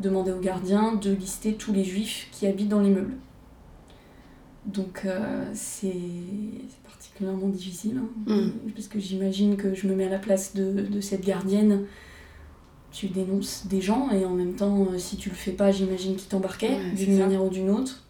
demandaient 0.00 0.32
au 0.32 0.40
gardien 0.40 0.94
de 0.96 1.12
lister 1.12 1.54
tous 1.54 1.72
les 1.72 1.84
juifs 1.84 2.28
qui 2.32 2.48
habitent 2.48 2.70
dans 2.70 2.80
l'immeuble. 2.80 3.14
Donc 4.68 5.02
euh, 5.06 5.44
c'est 5.54 5.92
particulièrement 6.84 7.48
difficile, 7.48 7.98
hein, 7.98 8.08
Mm. 8.26 8.70
parce 8.74 8.86
que 8.88 9.00
j'imagine 9.00 9.56
que 9.56 9.74
je 9.74 9.88
me 9.88 9.94
mets 9.94 10.04
à 10.06 10.10
la 10.10 10.18
place 10.18 10.54
de, 10.54 10.82
de 10.82 11.00
cette 11.00 11.24
gardienne. 11.24 11.84
Tu 12.90 13.08
dénonces 13.08 13.66
des 13.66 13.80
gens 13.80 14.10
et 14.10 14.24
en 14.24 14.34
même 14.34 14.54
temps, 14.54 14.86
euh, 14.92 14.98
si 14.98 15.16
tu 15.16 15.28
le 15.30 15.34
fais 15.34 15.52
pas, 15.52 15.70
j'imagine 15.72 16.16
qu'ils 16.16 16.28
t'embarquaient 16.28 16.70
Ouais, 16.76 16.90
d'une 16.92 17.18
manière 17.18 17.44
ou 17.44 17.48
d'une 17.50 17.70
autre. 17.70 18.04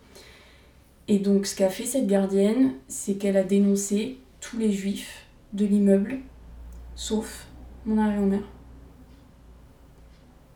Et 1.08 1.18
donc 1.20 1.46
ce 1.46 1.56
qu'a 1.56 1.68
fait 1.70 1.84
cette 1.86 2.06
gardienne, 2.06 2.72
c'est 2.88 3.14
qu'elle 3.14 3.36
a 3.36 3.42
dénoncé 3.44 4.18
tous 4.40 4.58
les 4.58 4.70
juifs 4.72 5.26
de 5.52 5.64
l'immeuble, 5.64 6.18
sauf 6.94 7.46
mon 7.86 7.98
arrière-mère. 7.98 8.42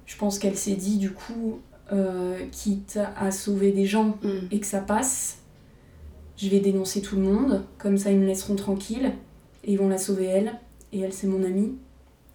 Je 0.07 0.17
pense 0.17 0.39
qu'elle 0.39 0.57
s'est 0.57 0.75
dit 0.77 0.99
du 0.99 1.11
coup, 1.13 1.61
euh, 1.93 2.39
quitte 2.51 2.99
à 3.17 3.31
sauver 3.31 3.73
des 3.73 3.87
gens 3.87 4.19
Hmm. 4.23 4.47
et 4.51 4.61
que 4.61 4.67
ça 4.67 4.81
passe, 4.81 5.39
je 6.43 6.49
vais 6.49 6.59
dénoncer 6.59 7.01
tout 7.01 7.15
le 7.15 7.23
monde, 7.23 7.63
comme 7.79 7.97
ça 7.97 8.11
ils 8.11 8.19
me 8.19 8.27
laisseront 8.27 8.57
tranquille 8.57 9.13
et 9.63 9.73
ils 9.73 9.79
vont 9.79 9.89
la 9.89 9.99
sauver 9.99 10.25
elle, 10.25 10.59
et 10.93 11.01
elle 11.01 11.13
c'est 11.13 11.29
mon 11.29 11.45
amie. 11.45 11.75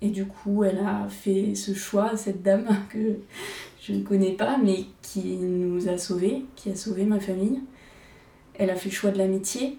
Et 0.01 0.09
du 0.09 0.25
coup 0.25 0.63
elle 0.63 0.79
a 0.79 1.07
fait 1.09 1.55
ce 1.55 1.73
choix, 1.73 2.15
cette 2.15 2.41
dame 2.41 2.67
que 2.89 3.17
je 3.81 3.93
ne 3.93 4.03
connais 4.03 4.31
pas 4.31 4.57
mais 4.57 4.85
qui 5.01 5.35
nous 5.35 5.89
a 5.89 5.97
sauvés, 5.97 6.45
qui 6.55 6.69
a 6.69 6.75
sauvé 6.75 7.03
ma 7.03 7.19
famille. 7.19 7.59
Elle 8.55 8.69
a 8.69 8.75
fait 8.75 8.89
le 8.89 8.95
choix 8.95 9.11
de 9.11 9.17
l'amitié 9.17 9.77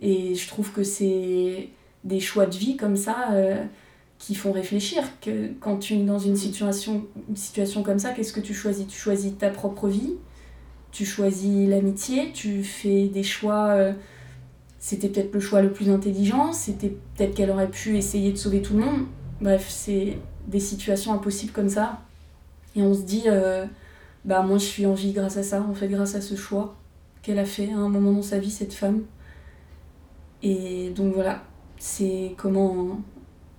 et 0.00 0.36
je 0.36 0.48
trouve 0.48 0.70
que 0.72 0.84
c'est 0.84 1.68
des 2.04 2.20
choix 2.20 2.46
de 2.46 2.54
vie 2.54 2.76
comme 2.76 2.96
ça 2.96 3.32
euh, 3.32 3.64
qui 4.20 4.36
font 4.36 4.52
réfléchir. 4.52 5.02
Que 5.20 5.48
quand 5.60 5.78
tu 5.78 5.94
es 5.94 6.04
dans 6.04 6.20
une 6.20 6.36
situation, 6.36 7.04
une 7.28 7.36
situation 7.36 7.82
comme 7.82 7.98
ça, 7.98 8.12
qu'est-ce 8.12 8.32
que 8.32 8.40
tu 8.40 8.54
choisis? 8.54 8.86
Tu 8.86 8.96
choisis 8.96 9.36
ta 9.36 9.50
propre 9.50 9.88
vie 9.88 10.14
tu 10.92 11.04
choisis 11.04 11.68
l'amitié, 11.68 12.32
tu 12.32 12.62
fais 12.64 13.08
des 13.08 13.22
choix. 13.22 13.68
euh, 13.70 13.92
c'était 14.78 15.08
peut-être 15.08 15.34
le 15.34 15.40
choix 15.40 15.60
le 15.60 15.72
plus 15.72 15.90
intelligent, 15.90 16.52
c'était 16.52 16.94
peut-être 17.16 17.34
qu'elle 17.34 17.50
aurait 17.50 17.68
pu 17.70 17.96
essayer 17.96 18.30
de 18.32 18.36
sauver 18.36 18.62
tout 18.62 18.74
le 18.74 18.84
monde. 18.84 19.06
Bref, 19.40 19.66
c'est 19.68 20.18
des 20.46 20.60
situations 20.60 21.12
impossibles 21.12 21.52
comme 21.52 21.68
ça. 21.68 22.00
Et 22.76 22.82
on 22.82 22.94
se 22.94 23.02
dit, 23.02 23.24
euh, 23.26 23.66
bah 24.24 24.42
moi 24.42 24.56
je 24.58 24.64
suis 24.64 24.86
en 24.86 24.94
vie 24.94 25.12
grâce 25.12 25.36
à 25.36 25.42
ça, 25.42 25.62
en 25.68 25.74
fait, 25.74 25.88
grâce 25.88 26.14
à 26.14 26.20
ce 26.20 26.36
choix 26.36 26.76
qu'elle 27.22 27.38
a 27.40 27.44
fait 27.44 27.70
à 27.72 27.76
un 27.76 27.88
moment 27.88 28.12
dans 28.12 28.22
sa 28.22 28.38
vie, 28.38 28.50
cette 28.50 28.72
femme. 28.72 29.02
Et 30.42 30.90
donc 30.90 31.14
voilà, 31.14 31.42
c'est 31.78 32.34
comment, 32.36 33.00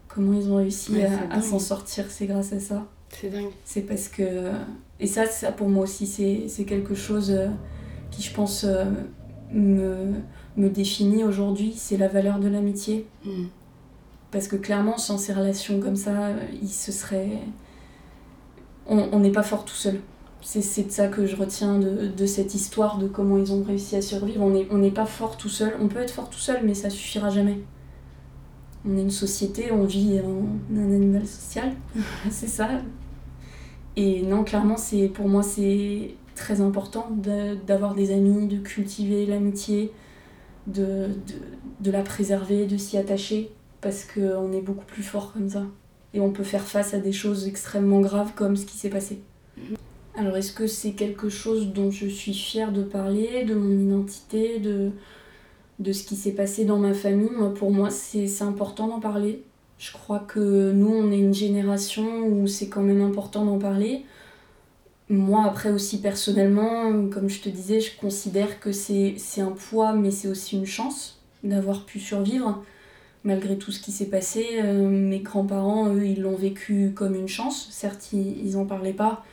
comment 0.07 0.33
ils 0.33 0.49
ont 0.49 0.55
réussi 0.57 0.93
Ouais, 0.95 1.09
à- 1.31 1.41
s'en 1.41 1.59
sortir, 1.59 2.05
c'est 2.09 2.25
grâce 2.27 2.53
à 2.53 2.59
ça. 2.59 2.87
C'est 3.09 3.29
dingue. 3.29 3.51
C'est 3.65 3.81
parce 3.81 4.07
que. 4.07 4.51
Et 4.99 5.07
ça, 5.07 5.25
ça 5.25 5.51
pour 5.51 5.69
moi 5.69 5.83
aussi, 5.83 6.07
c'est 6.47 6.63
quelque 6.65 6.95
chose 6.95 7.31
euh, 7.31 7.47
qui, 8.11 8.21
je 8.21 8.33
pense, 8.33 8.65
euh, 8.65 8.85
me, 9.51 10.13
me 10.57 10.69
définit 10.69 11.23
aujourd'hui. 11.23 11.73
C'est 11.75 11.97
la 11.97 12.07
valeur 12.07 12.39
de 12.39 12.47
l'amitié. 12.47 13.05
Hmm. 13.25 13.45
Parce 14.31 14.47
que 14.47 14.55
clairement, 14.55 14.97
sans 14.97 15.17
ces 15.17 15.33
relations 15.33 15.79
comme 15.79 15.95
ça, 15.95 16.31
il 16.61 16.69
se 16.69 16.91
serait. 16.91 17.29
On 18.85 19.19
n'est 19.19 19.31
pas 19.31 19.43
fort 19.43 19.65
tout 19.65 19.75
seul. 19.75 19.99
C'est 20.41 20.61
c'est 20.61 20.83
de 20.83 20.91
ça 20.91 21.07
que 21.07 21.27
je 21.27 21.35
retiens 21.35 21.77
de, 21.77 22.07
de 22.07 22.25
cette 22.25 22.55
histoire, 22.55 22.97
de 22.97 23.07
comment 23.07 23.37
ils 23.37 23.51
ont 23.51 23.63
réussi 23.63 23.95
à 23.95 24.01
survivre. 24.01 24.41
On 24.41 24.49
n'est 24.49 24.67
on 24.71 24.77
n'est 24.77 24.91
pas 24.91 25.05
fort 25.05 25.37
tout 25.37 25.49
seul. 25.49 25.73
On 25.79 25.87
peut 25.87 25.99
être 25.99 26.11
fort 26.11 26.29
tout 26.29 26.39
seul, 26.39 26.61
mais 26.63 26.73
ça 26.73 26.89
suffira 26.89 27.29
jamais. 27.29 27.59
On 28.85 28.97
est 28.97 29.01
une 29.01 29.11
société, 29.11 29.71
on 29.71 29.83
vit 29.83 30.19
en 30.21 30.77
un 30.77 30.93
animal 30.93 31.25
social. 31.25 31.73
c'est 32.29 32.47
ça. 32.47 32.69
Et 33.95 34.21
non, 34.21 34.43
clairement, 34.43 34.77
c'est 34.77 35.07
pour 35.09 35.27
moi, 35.27 35.43
c'est 35.43 36.15
très 36.35 36.61
important 36.61 37.09
d'avoir 37.67 37.95
des 37.95 38.11
amis, 38.11 38.47
de 38.47 38.57
cultiver 38.57 39.25
l'amitié, 39.25 39.91
de, 40.67 41.09
de, 41.27 41.35
de 41.81 41.91
la 41.91 42.01
préserver, 42.01 42.65
de 42.65 42.77
s'y 42.77 42.97
attacher, 42.97 43.51
parce 43.81 44.05
qu'on 44.05 44.53
est 44.53 44.61
beaucoup 44.61 44.85
plus 44.85 45.03
fort 45.03 45.33
comme 45.33 45.49
ça. 45.49 45.63
Et 46.13 46.19
on 46.21 46.31
peut 46.31 46.43
faire 46.43 46.63
face 46.63 46.93
à 46.93 46.99
des 46.99 47.11
choses 47.11 47.47
extrêmement 47.47 47.99
graves 47.99 48.33
comme 48.35 48.55
ce 48.55 48.65
qui 48.65 48.77
s'est 48.77 48.89
passé. 48.89 49.19
Alors, 50.15 50.35
est-ce 50.37 50.51
que 50.51 50.67
c'est 50.67 50.91
quelque 50.91 51.29
chose 51.29 51.67
dont 51.67 51.91
je 51.91 52.07
suis 52.07 52.33
fière 52.33 52.71
de 52.71 52.83
parler, 52.83 53.45
de 53.45 53.53
mon 53.53 53.71
identité, 53.71 54.59
de, 54.59 54.91
de 55.79 55.93
ce 55.93 56.03
qui 56.03 56.15
s'est 56.15 56.33
passé 56.33 56.65
dans 56.65 56.77
ma 56.77 56.93
famille 56.93 57.29
Pour 57.55 57.71
moi, 57.71 57.89
c'est 57.89 58.41
important 58.41 58.87
d'en 58.87 58.99
parler. 58.99 59.43
Je 59.77 59.91
crois 59.93 60.19
que 60.19 60.71
nous, 60.73 60.91
on 60.91 61.11
est 61.11 61.19
une 61.19 61.33
génération 61.33 62.27
où 62.27 62.47
c'est 62.47 62.67
quand 62.69 62.81
même 62.81 63.01
important 63.01 63.45
d'en 63.45 63.57
parler. 63.59 64.03
Moi, 65.09 65.43
après 65.45 65.71
aussi 65.71 66.01
personnellement, 66.01 67.07
comme 67.09 67.29
je 67.29 67.41
te 67.41 67.49
disais, 67.49 67.79
je 67.79 67.97
considère 67.99 68.59
que 68.59 68.71
c'est 68.71 69.15
un 69.39 69.51
poids, 69.51 69.93
mais 69.93 70.11
c'est 70.11 70.27
aussi 70.27 70.57
une 70.57 70.65
chance 70.65 71.19
d'avoir 71.43 71.85
pu 71.85 71.99
survivre. 71.99 72.63
Malgré 73.23 73.57
tout 73.57 73.71
ce 73.71 73.79
qui 73.81 73.91
s'est 73.91 74.09
passé, 74.09 74.45
Euh, 74.63 74.87
mes 74.89 75.19
grands-parents, 75.19 75.93
eux, 75.93 76.05
ils 76.05 76.21
l'ont 76.21 76.35
vécu 76.37 76.91
comme 76.95 77.15
une 77.15 77.27
chance. 77.27 77.67
Certes, 77.71 78.09
ils, 78.13 78.45
ils 78.45 78.57
en 78.57 78.65
parlaient 78.65 78.93
pas 78.93 79.23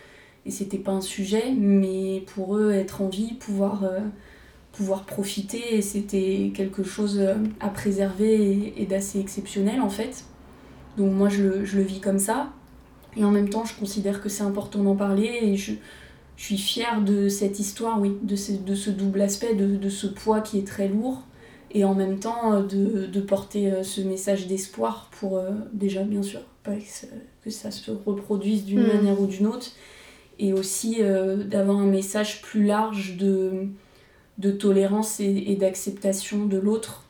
et 0.47 0.51
c'était 0.51 0.79
pas 0.79 0.93
un 0.93 1.01
sujet, 1.01 1.53
mais 1.53 2.23
pour 2.35 2.57
eux, 2.57 2.73
être 2.73 3.03
en 3.03 3.09
vie, 3.09 3.35
pouvoir, 3.35 3.85
euh, 3.85 4.01
pouvoir 4.77 5.05
profiter, 5.05 5.81
c'était 5.83 6.53
quelque 6.55 6.83
chose 6.85 7.19
euh, 7.19 7.35
à 7.61 7.69
préserver 7.69 8.35
et, 8.35 8.83
et 8.83 8.87
d'assez 8.87 9.19
exceptionnel 9.21 9.81
en 9.81 9.89
fait. 9.91 10.25
Donc 10.99 11.13
moi, 11.13 11.29
je 11.29 11.43
le, 11.43 11.65
je 11.65 11.77
le 11.79 11.83
vis 11.83 12.01
comme 12.01 12.19
ça. 12.19 12.51
Et 13.17 13.25
en 13.25 13.31
même 13.31 13.49
temps, 13.49 13.65
je 13.65 13.75
considère 13.75 14.23
que 14.23 14.29
c'est 14.29 14.43
important 14.43 14.83
d'en 14.83 14.97
parler 14.97 15.31
et 15.43 15.57
je, 15.57 15.73
je 16.37 16.45
suis 16.45 16.59
fière 16.59 17.01
de 17.01 17.29
cette 17.29 17.59
histoire, 17.59 18.01
oui, 18.01 18.13
de 18.23 18.37
ce, 18.37 18.53
de 18.53 18.75
ce 18.75 18.91
double 18.91 19.23
aspect, 19.23 19.55
de, 19.55 19.77
de 19.77 19.89
ce 19.89 20.07
poids 20.07 20.41
qui 20.41 20.59
est 20.59 20.67
très 20.67 20.89
lourd 20.89 21.23
et 21.73 21.85
en 21.85 21.95
même 21.95 22.19
temps 22.19 22.53
euh, 22.53 22.63
de, 22.63 23.07
de 23.07 23.21
porter 23.21 23.73
euh, 23.73 23.83
ce 23.83 24.01
message 24.03 24.47
d'espoir 24.47 25.11
pour, 25.19 25.39
euh, 25.39 25.51
déjà, 25.73 26.03
bien 26.03 26.23
sûr, 26.23 26.41
pas 26.63 26.75
que 26.77 26.83
ça, 26.87 27.07
que 27.43 27.51
ça 27.51 27.71
se 27.71 27.91
reproduise 27.91 28.65
d'une 28.65 28.83
Mm. 28.83 28.87
manière 28.87 29.21
ou 29.21 29.27
d'une 29.27 29.47
autre, 29.47 29.69
et 30.39 30.53
aussi 30.53 30.97
euh, 31.01 31.43
d'avoir 31.45 31.79
un 31.79 31.87
message 31.87 32.43
plus 32.43 32.65
large 32.65 33.17
de, 33.17 33.69
de 34.39 34.51
tolérance 34.51 35.21
et, 35.21 35.45
et 35.47 35.57
d'acceptation 35.57 36.47
de 36.47 36.59
l'autre, 36.59 37.05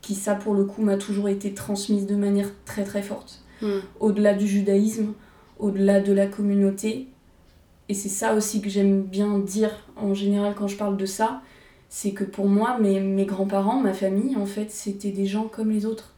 qui, 0.00 0.14
ça, 0.14 0.34
pour 0.34 0.54
le 0.54 0.64
coup, 0.64 0.82
m'a 0.82 0.96
toujours 0.96 1.28
été 1.28 1.54
transmise 1.54 2.06
de 2.06 2.16
manière 2.16 2.48
très 2.64 2.84
très 2.84 3.02
forte 3.02 3.42
Hmm. 3.62 3.78
au-delà 4.00 4.34
du 4.34 4.48
judaïsme, 4.48 5.12
au-delà 5.60 6.00
de 6.00 6.12
la 6.12 6.26
communauté. 6.26 7.06
Et 7.88 7.94
c'est 7.94 8.08
ça 8.08 8.34
aussi 8.34 8.60
que 8.60 8.68
j'aime 8.68 9.02
bien 9.02 9.38
dire 9.38 9.70
en 9.94 10.14
général 10.14 10.54
quand 10.56 10.66
je 10.66 10.76
parle 10.76 10.96
de 10.96 11.06
ça, 11.06 11.42
c'est 11.88 12.10
que 12.10 12.24
pour 12.24 12.48
moi, 12.48 12.78
mes, 12.80 12.98
mes 12.98 13.24
grands-parents, 13.24 13.78
ma 13.80 13.92
famille, 13.92 14.34
en 14.34 14.46
fait, 14.46 14.72
c'était 14.72 15.12
des 15.12 15.26
gens 15.26 15.44
comme 15.44 15.70
les 15.70 15.86
autres. 15.86 16.12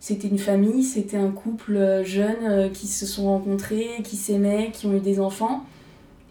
C'était 0.00 0.28
une 0.28 0.38
famille, 0.38 0.82
c'était 0.82 1.18
un 1.18 1.30
couple 1.30 1.76
euh, 1.76 2.04
jeune 2.04 2.44
euh, 2.44 2.68
qui 2.70 2.86
se 2.86 3.04
sont 3.04 3.26
rencontrés, 3.26 3.88
qui 4.02 4.16
s'aimaient, 4.16 4.70
qui 4.72 4.86
ont 4.86 4.94
eu 4.94 5.00
des 5.00 5.20
enfants, 5.20 5.66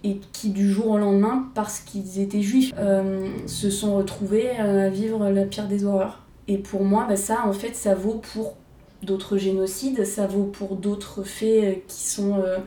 et 0.03 0.19
qui 0.31 0.49
du 0.49 0.71
jour 0.71 0.87
au 0.91 0.97
lendemain, 0.97 1.49
parce 1.55 1.79
qu'ils 1.79 2.19
étaient 2.19 2.41
juifs, 2.41 2.73
euh, 2.77 3.27
se 3.47 3.69
sont 3.69 3.95
retrouvés 3.95 4.49
euh, 4.59 4.87
à 4.87 4.89
vivre 4.89 5.29
la 5.29 5.43
pire 5.45 5.67
des 5.67 5.85
horreurs. 5.85 6.23
Et 6.47 6.57
pour 6.57 6.83
moi, 6.83 7.05
bah, 7.09 7.15
ça, 7.15 7.45
en 7.45 7.53
fait, 7.53 7.75
ça 7.75 7.95
vaut 7.95 8.21
pour 8.33 8.55
d'autres 9.03 9.37
génocides, 9.37 10.05
ça 10.05 10.27
vaut 10.27 10.45
pour 10.45 10.75
d'autres 10.75 11.23
faits 11.23 11.63
euh, 11.63 11.73
qui 11.87 12.01
sont 12.07 12.35
euh, 12.39 12.57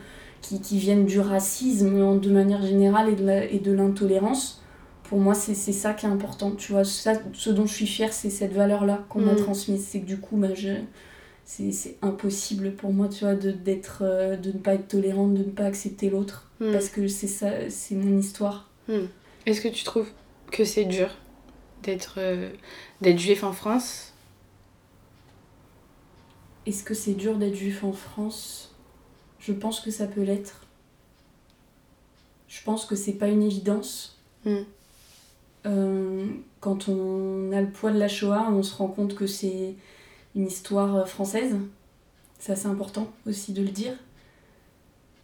qui, 0.43 0.61
qui 0.61 0.79
viennent 0.79 1.07
du 1.07 1.21
racisme 1.21 2.19
de 2.21 2.31
manière 2.31 2.63
générale 2.63 3.09
et 3.51 3.59
de 3.59 3.73
l'intolérance. 3.73 4.63
Pour 5.05 5.19
moi, 5.19 5.35
c'est 5.35 5.55
c'est 5.55 5.73
ça 5.73 5.93
qui 5.93 6.07
est 6.07 6.09
important. 6.09 6.53
Tu 6.53 6.73
vois, 6.73 6.85
ça, 6.85 7.15
ce 7.33 7.51
dont 7.51 7.67
je 7.67 7.75
suis 7.75 7.87
fière, 7.87 8.13
c'est 8.13 8.31
cette 8.31 8.53
valeur-là 8.53 9.05
qu'on 9.09 9.21
m'a 9.21 9.33
Mm. 9.33 9.37
transmise. 9.37 9.85
C'est 9.89 10.01
que 10.01 10.07
du 10.07 10.19
coup, 10.19 10.37
bah, 10.37 10.55
je, 10.55 10.69
c'est 11.73 11.97
impossible 12.01 12.75
pour 12.75 12.93
moi, 12.93 13.09
tu 13.09 13.25
vois, 13.25 13.35
de, 13.35 13.51
d'être, 13.51 14.03
euh, 14.03 14.37
de 14.37 14.53
ne 14.53 14.59
pas 14.59 14.75
être 14.75 14.87
tolérante, 14.87 15.35
de 15.35 15.43
ne 15.43 15.51
pas 15.51 15.65
accepter 15.65 16.09
l'autre. 16.09 16.49
Hmm. 16.61 16.73
Parce 16.73 16.89
que 16.89 17.09
c'est 17.09 17.27
ça, 17.27 17.69
c'est 17.69 17.97
mon 17.97 18.19
histoire. 18.19 18.71
Hmm. 18.87 19.07
Est-ce 19.47 19.61
que 19.61 19.69
tu 19.69 19.83
trouves 19.83 20.09
que 20.53 20.65
c'est 20.65 20.85
dur 20.85 21.09
d'être, 21.83 22.15
euh, 22.19 22.51
d'être 23.01 23.19
juif 23.19 23.43
en 23.43 23.53
France? 23.53 24.13
Est-ce 26.67 26.85
que 26.85 26.95
c'est 26.95 27.15
dur 27.15 27.37
d'être 27.37 27.57
juif 27.57 27.83
en 27.83 27.93
France? 27.93 28.73
Je 29.41 29.53
pense 29.53 29.81
que 29.81 29.91
ça 29.91 30.07
peut 30.07 30.23
l'être. 30.23 30.67
Je 32.47 32.63
pense 32.63 32.85
que 32.87 32.95
c'est 32.95 33.15
pas 33.15 33.29
une 33.29 33.43
évidence. 33.43 34.19
Hmm. 34.45 34.63
Euh, 35.67 36.27
quand 36.61 36.89
on 36.89 37.51
a 37.53 37.61
le 37.61 37.71
poids 37.71 37.91
de 37.91 37.99
la 37.99 38.09
Shoah, 38.09 38.51
on 38.53 38.63
se 38.63 38.77
rend 38.77 38.89
compte 38.89 39.17
que 39.17 39.27
c'est 39.27 39.75
une 40.35 40.47
histoire 40.47 41.07
française. 41.09 41.57
C'est 42.39 42.53
assez 42.53 42.67
important 42.69 43.11
aussi 43.27 43.53
de 43.53 43.63
le 43.63 43.69
dire. 43.69 43.93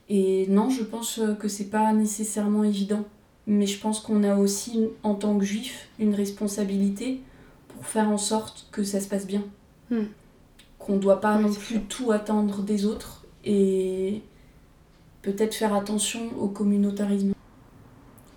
Et 0.08 0.46
non, 0.48 0.70
je 0.70 0.82
pense 0.82 1.20
que 1.40 1.48
c'est 1.48 1.70
pas 1.70 1.92
nécessairement 1.92 2.64
évident. 2.64 3.04
Mais 3.46 3.66
je 3.66 3.78
pense 3.80 4.00
qu'on 4.00 4.24
a 4.24 4.36
aussi, 4.36 4.88
en 5.02 5.14
tant 5.14 5.38
que 5.38 5.44
juif, 5.44 5.88
une 5.98 6.14
responsabilité 6.14 7.20
pour 7.68 7.86
faire 7.86 8.08
en 8.10 8.18
sorte 8.18 8.66
que 8.72 8.82
ça 8.82 9.00
se 9.00 9.08
passe 9.08 9.26
bien. 9.26 9.44
Hmm. 9.90 10.06
Qu'on 10.78 10.96
doit 10.96 11.20
pas 11.20 11.36
Oui, 11.36 11.44
non 11.44 11.52
plus 11.52 11.74
sûr. 11.74 11.80
tout 11.88 12.10
attendre 12.12 12.62
des 12.62 12.84
autres 12.86 13.24
et 13.44 14.22
peut-être 15.22 15.54
faire 15.54 15.74
attention 15.74 16.20
au 16.40 16.48
communautarisme. 16.48 17.32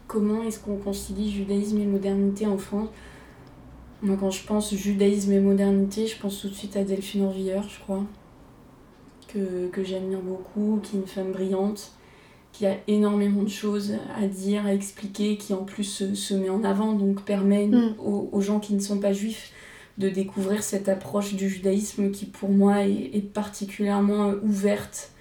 Comment 0.08 0.44
est-ce 0.44 0.60
qu'on 0.60 0.78
concilie 0.78 1.32
judaïsme 1.32 1.80
et 1.80 1.86
modernité 1.86 2.46
en 2.46 2.58
France? 2.58 2.90
Moi, 4.02 4.16
quand 4.20 4.32
je 4.32 4.46
pense 4.46 4.74
judaïsme 4.74 5.32
et 5.34 5.40
modernité, 5.40 6.08
je 6.08 6.18
pense 6.18 6.42
tout 6.42 6.50
de 6.50 6.54
suite 6.54 6.78
à 6.78 6.84
Delphine 6.84 7.24
Orvilleur, 7.26 7.68
je 7.68 7.80
crois, 7.82 8.04
que, 9.28 9.68
que 9.68 9.84
j'admire 9.84 10.22
beaucoup, 10.22 10.80
qui 10.82 10.96
est 10.96 11.00
une 11.00 11.08
femme 11.08 11.32
brillante, 11.32 11.92
qui 12.54 12.66
a 12.66 12.78
énormément 12.88 13.44
de 13.44 13.50
choses 13.50 13.94
à 14.18 14.26
dire, 14.28 14.66
à 14.66 14.74
expliquer, 14.74 15.38
qui 15.38 15.54
en 15.54 15.64
plus 15.64 15.84
se, 15.84 16.16
se 16.16 16.34
met 16.34 16.50
en 16.50 16.64
avant, 16.64 16.94
donc 16.94 17.22
permet 17.24 17.68
Mm. 17.68 17.96
aux, 18.00 18.30
aux 18.32 18.42
gens 18.42 18.60
qui 18.60 18.74
ne 18.74 18.80
sont 18.80 19.00
pas 19.00 19.14
juifs 19.14 19.52
de 19.98 20.08
découvrir 20.10 20.64
cette 20.64 20.88
approche 20.88 21.34
du 21.36 21.50
judaïsme 21.50 22.12
qui 22.12 22.26
pour 22.26 22.50
moi 22.50 22.86
est, 22.88 23.12
est 23.14 23.34
particulièrement 23.34 24.30
euh, 24.30 24.36
ouverte, 24.44 25.12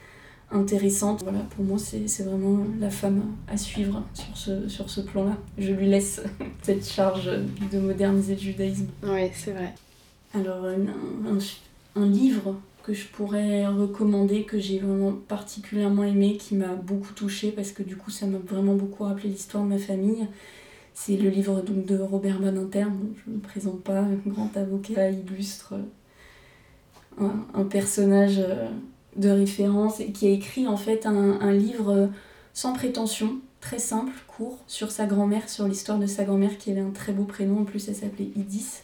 intéressante. 0.50 1.22
Voilà, 1.22 1.40
pour 1.56 1.64
moi 1.64 1.78
c'est 1.78 2.22
vraiment 2.22 2.64
la 2.80 2.90
femme 2.90 3.22
à 3.48 3.56
suivre 3.56 4.02
sur 4.14 4.36
ce, 4.36 4.68
sur 4.68 4.88
ce 4.90 5.00
plan-là. 5.02 5.36
Je 5.58 5.72
lui 5.72 5.86
laisse 5.88 6.22
cette 6.62 6.88
charge 6.88 7.30
de 7.72 7.78
moderniser 7.78 8.34
le 8.34 8.40
judaïsme. 8.40 8.86
Oui, 9.02 9.28
c'est 9.34 9.52
vrai. 9.52 9.74
Alors, 10.34 10.64
un, 10.64 11.34
un- 11.36 12.00
un 12.02 12.06
livre 12.06 12.56
que 12.84 12.92
je 12.94 13.06
pourrais 13.08 13.66
recommander, 13.66 14.44
que 14.44 14.58
j'ai 14.58 14.78
vraiment 14.78 15.12
particulièrement 15.12 16.04
aimé, 16.04 16.36
qui 16.38 16.54
m'a 16.54 16.74
beaucoup 16.74 17.12
touchée, 17.12 17.50
parce 17.52 17.72
que 17.72 17.82
du 17.82 17.96
coup, 17.96 18.10
ça 18.10 18.26
m'a 18.26 18.38
vraiment 18.38 18.74
beaucoup 18.74 19.04
rappelé 19.04 19.28
l'histoire 19.30 19.64
de 19.64 19.68
ma 19.70 19.78
famille. 19.78 20.26
C'est 20.94 21.16
le 21.16 21.28
livre 21.30 21.60
donc, 21.62 21.84
de 21.86 21.98
Robert 21.98 22.40
Badinter. 22.40 22.84
Bon, 22.84 23.10
je 23.24 23.30
ne 23.30 23.36
me 23.36 23.40
présente 23.40 23.82
pas, 23.82 24.00
un 24.00 24.14
grand 24.26 24.54
avocat, 24.56 25.10
illustre 25.10 25.74
euh, 27.20 27.24
un, 27.54 27.60
un 27.60 27.64
personnage 27.64 28.38
euh, 28.38 28.68
de 29.18 29.28
référence 29.28 30.00
qui 30.14 30.26
a 30.26 30.30
écrit 30.30 30.66
en 30.66 30.76
fait 30.76 31.06
un, 31.06 31.40
un 31.40 31.52
livre 31.52 32.08
sans 32.54 32.72
prétention, 32.72 33.36
très 33.60 33.78
simple, 33.78 34.12
court, 34.26 34.58
sur 34.66 34.90
sa 34.90 35.06
grand-mère, 35.06 35.48
sur 35.48 35.66
l'histoire 35.66 35.98
de 35.98 36.06
sa 36.06 36.24
grand-mère 36.24 36.58
qui 36.58 36.70
avait 36.70 36.80
un 36.80 36.90
très 36.90 37.12
beau 37.12 37.24
prénom, 37.24 37.60
en 37.60 37.64
plus 37.64 37.88
elle 37.88 37.94
s'appelait 37.94 38.30
Idis. 38.36 38.82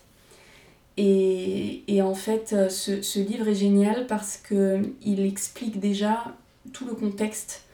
Et, 0.97 1.83
et 1.89 2.03
en 2.03 2.15
fait, 2.15 2.55
ce, 2.71 3.03
ce 3.03 3.19
livre 3.19 3.49
est 3.49 3.55
génial 3.55 4.07
parce 4.07 4.37
qu'il 4.37 5.21
explique 5.21 5.81
déjà 5.81 6.37
tout 6.73 6.87
le 6.87 6.95
contexte 6.95 7.65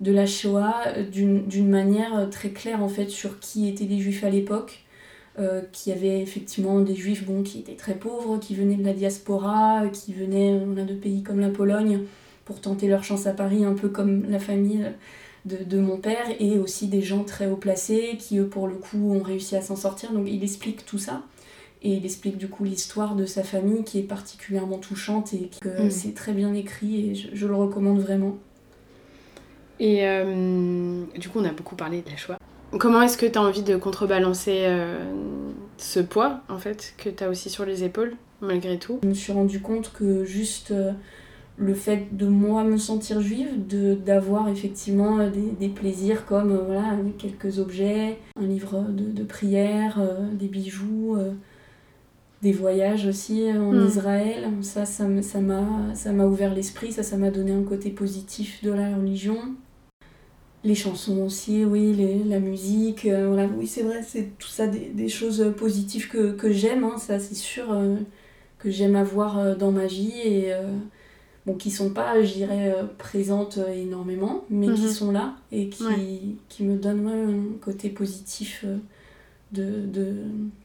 de 0.00 0.12
la 0.12 0.26
Shoah 0.26 0.82
euh, 0.88 1.02
d'une 1.04 1.46
d'une 1.46 1.68
manière 1.68 2.16
euh, 2.16 2.26
très 2.26 2.50
claire 2.50 2.82
en 2.82 2.88
fait 2.88 3.08
sur 3.08 3.40
qui 3.40 3.68
étaient 3.68 3.84
les 3.84 4.00
juifs 4.00 4.24
à 4.24 4.30
l'époque. 4.30 4.84
Euh, 5.38 5.60
qui 5.70 5.92
avait 5.92 6.22
effectivement 6.22 6.80
des 6.80 6.94
juifs 6.94 7.26
bon, 7.26 7.42
qui 7.42 7.58
étaient 7.58 7.74
très 7.74 7.92
pauvres, 7.94 8.38
qui 8.38 8.54
venaient 8.54 8.76
de 8.76 8.84
la 8.84 8.94
diaspora, 8.94 9.82
euh, 9.84 9.88
qui 9.90 10.14
venaient 10.14 10.54
euh, 10.54 10.84
de 10.84 10.94
pays 10.94 11.22
comme 11.22 11.40
la 11.40 11.50
Pologne 11.50 12.04
pour 12.46 12.62
tenter 12.62 12.88
leur 12.88 13.04
chance 13.04 13.26
à 13.26 13.32
Paris, 13.32 13.62
un 13.62 13.74
peu 13.74 13.90
comme 13.90 14.24
la 14.30 14.38
famille 14.38 14.86
de, 15.44 15.62
de 15.62 15.78
mon 15.78 15.98
père, 15.98 16.24
et 16.40 16.58
aussi 16.58 16.88
des 16.88 17.02
gens 17.02 17.22
très 17.22 17.48
haut 17.48 17.56
placés 17.56 18.16
qui, 18.18 18.38
eux, 18.38 18.46
pour 18.46 18.66
le 18.66 18.76
coup, 18.76 19.12
ont 19.12 19.20
réussi 19.22 19.56
à 19.56 19.60
s'en 19.60 19.76
sortir. 19.76 20.10
Donc 20.12 20.26
il 20.26 20.42
explique 20.42 20.86
tout 20.86 20.98
ça. 20.98 21.22
Et 21.82 21.90
il 21.90 22.04
explique 22.06 22.38
du 22.38 22.48
coup 22.48 22.64
l'histoire 22.64 23.14
de 23.14 23.26
sa 23.26 23.42
famille 23.42 23.84
qui 23.84 23.98
est 23.98 24.04
particulièrement 24.04 24.78
touchante 24.78 25.34
et 25.34 25.50
que 25.60 25.86
Mm. 25.86 25.90
c'est 25.90 26.14
très 26.14 26.32
bien 26.32 26.54
écrit 26.54 27.10
et 27.10 27.14
je, 27.14 27.28
je 27.34 27.46
le 27.46 27.54
recommande 27.54 28.00
vraiment. 28.00 28.38
Et 29.78 30.06
euh, 30.08 31.04
du 31.18 31.28
coup, 31.28 31.40
on 31.40 31.44
a 31.44 31.52
beaucoup 31.52 31.76
parlé 31.76 32.00
de 32.00 32.08
la 32.08 32.16
Shoah. 32.16 32.38
Comment 32.78 33.02
est-ce 33.02 33.16
que 33.16 33.26
tu 33.26 33.38
as 33.38 33.42
envie 33.42 33.62
de 33.62 33.76
contrebalancer 33.76 34.62
euh, 34.64 34.98
ce 35.78 36.00
poids, 36.00 36.40
en 36.48 36.58
fait, 36.58 36.94
que 36.98 37.08
tu 37.10 37.24
as 37.24 37.28
aussi 37.28 37.50
sur 37.50 37.64
les 37.64 37.84
épaules, 37.84 38.14
malgré 38.40 38.78
tout? 38.78 38.98
Je 39.02 39.08
me 39.08 39.14
suis 39.14 39.32
rendu 39.32 39.60
compte 39.60 39.92
que 39.92 40.24
juste 40.24 40.70
euh, 40.72 40.92
le 41.56 41.74
fait 41.74 42.08
de 42.16 42.26
moi 42.26 42.64
me 42.64 42.76
sentir 42.76 43.20
juive, 43.20 43.66
de 43.66 43.94
d'avoir 43.94 44.48
effectivement 44.48 45.18
euh, 45.20 45.30
des, 45.30 45.50
des 45.58 45.68
plaisirs 45.68 46.26
comme 46.26 46.52
euh, 46.52 46.62
voilà, 46.66 46.96
quelques 47.18 47.58
objets, 47.58 48.18
un 48.38 48.46
livre 48.46 48.84
de, 48.90 49.10
de 49.10 49.24
prière, 49.24 50.00
des 50.32 50.48
bijoux, 50.48 51.16
des 52.42 52.52
voyages 52.52 53.06
aussi 53.06 53.50
en 53.50 53.72
Mm. 53.72 53.86
Israël, 53.86 54.48
ça 54.60 54.84
ça 54.84 55.06
ça 55.22 55.40
m'a 55.40 55.94
ça 55.94 56.12
m'a 56.12 56.26
ouvert 56.26 56.54
l'esprit, 56.54 56.92
ça 56.92 57.02
ça 57.02 57.16
m'a 57.16 57.30
donné 57.30 57.52
un 57.52 57.62
côté 57.62 57.90
positif 57.90 58.62
de 58.62 58.70
la 58.72 58.94
religion. 58.94 59.38
Les 60.66 60.74
chansons 60.74 61.18
aussi, 61.22 61.64
oui, 61.64 61.94
les- 61.94 62.24
la 62.24 62.40
musique, 62.40 63.06
euh, 63.06 63.28
voilà, 63.28 63.46
oui 63.56 63.66
c'est 63.66 63.82
vrai, 63.84 64.02
c'est 64.02 64.36
tout 64.38 64.48
ça 64.48 64.66
des, 64.66 64.90
des 64.90 65.08
choses 65.08 65.54
positives 65.56 66.08
que, 66.08 66.32
que 66.32 66.50
j'aime, 66.52 66.82
hein, 66.84 66.98
ça 66.98 67.18
c'est 67.20 67.34
sûr. 67.36 67.72
euh, 67.72 67.96
que 68.58 68.70
j'aime 68.70 68.96
avoir 68.96 69.38
euh, 69.38 69.54
dans 69.54 69.70
ma 69.70 69.86
vie 69.86 70.12
et 70.24 70.52
euh, 70.52 70.62
bon, 71.44 71.54
qui 71.54 71.70
sont 71.70 71.90
pas, 71.90 72.22
je 72.22 72.32
dirais, 72.32 72.74
euh, 72.74 72.84
présentes 72.98 73.58
euh, 73.58 73.70
énormément, 73.72 74.44
mais 74.50 74.66
qui 74.66 74.82
Mhm. 74.82 74.88
sont 74.88 75.12
là 75.12 75.36
et 75.52 75.68
qui, 75.68 75.84
Ouais. 75.84 75.98
qui 76.48 76.64
me 76.64 76.76
donnent 76.76 77.06
ouais, 77.06 77.34
un 77.34 77.58
côté 77.60 77.90
positif 77.90 78.64
euh, 78.66 78.78
de, 79.52 79.86
de, 79.86 80.14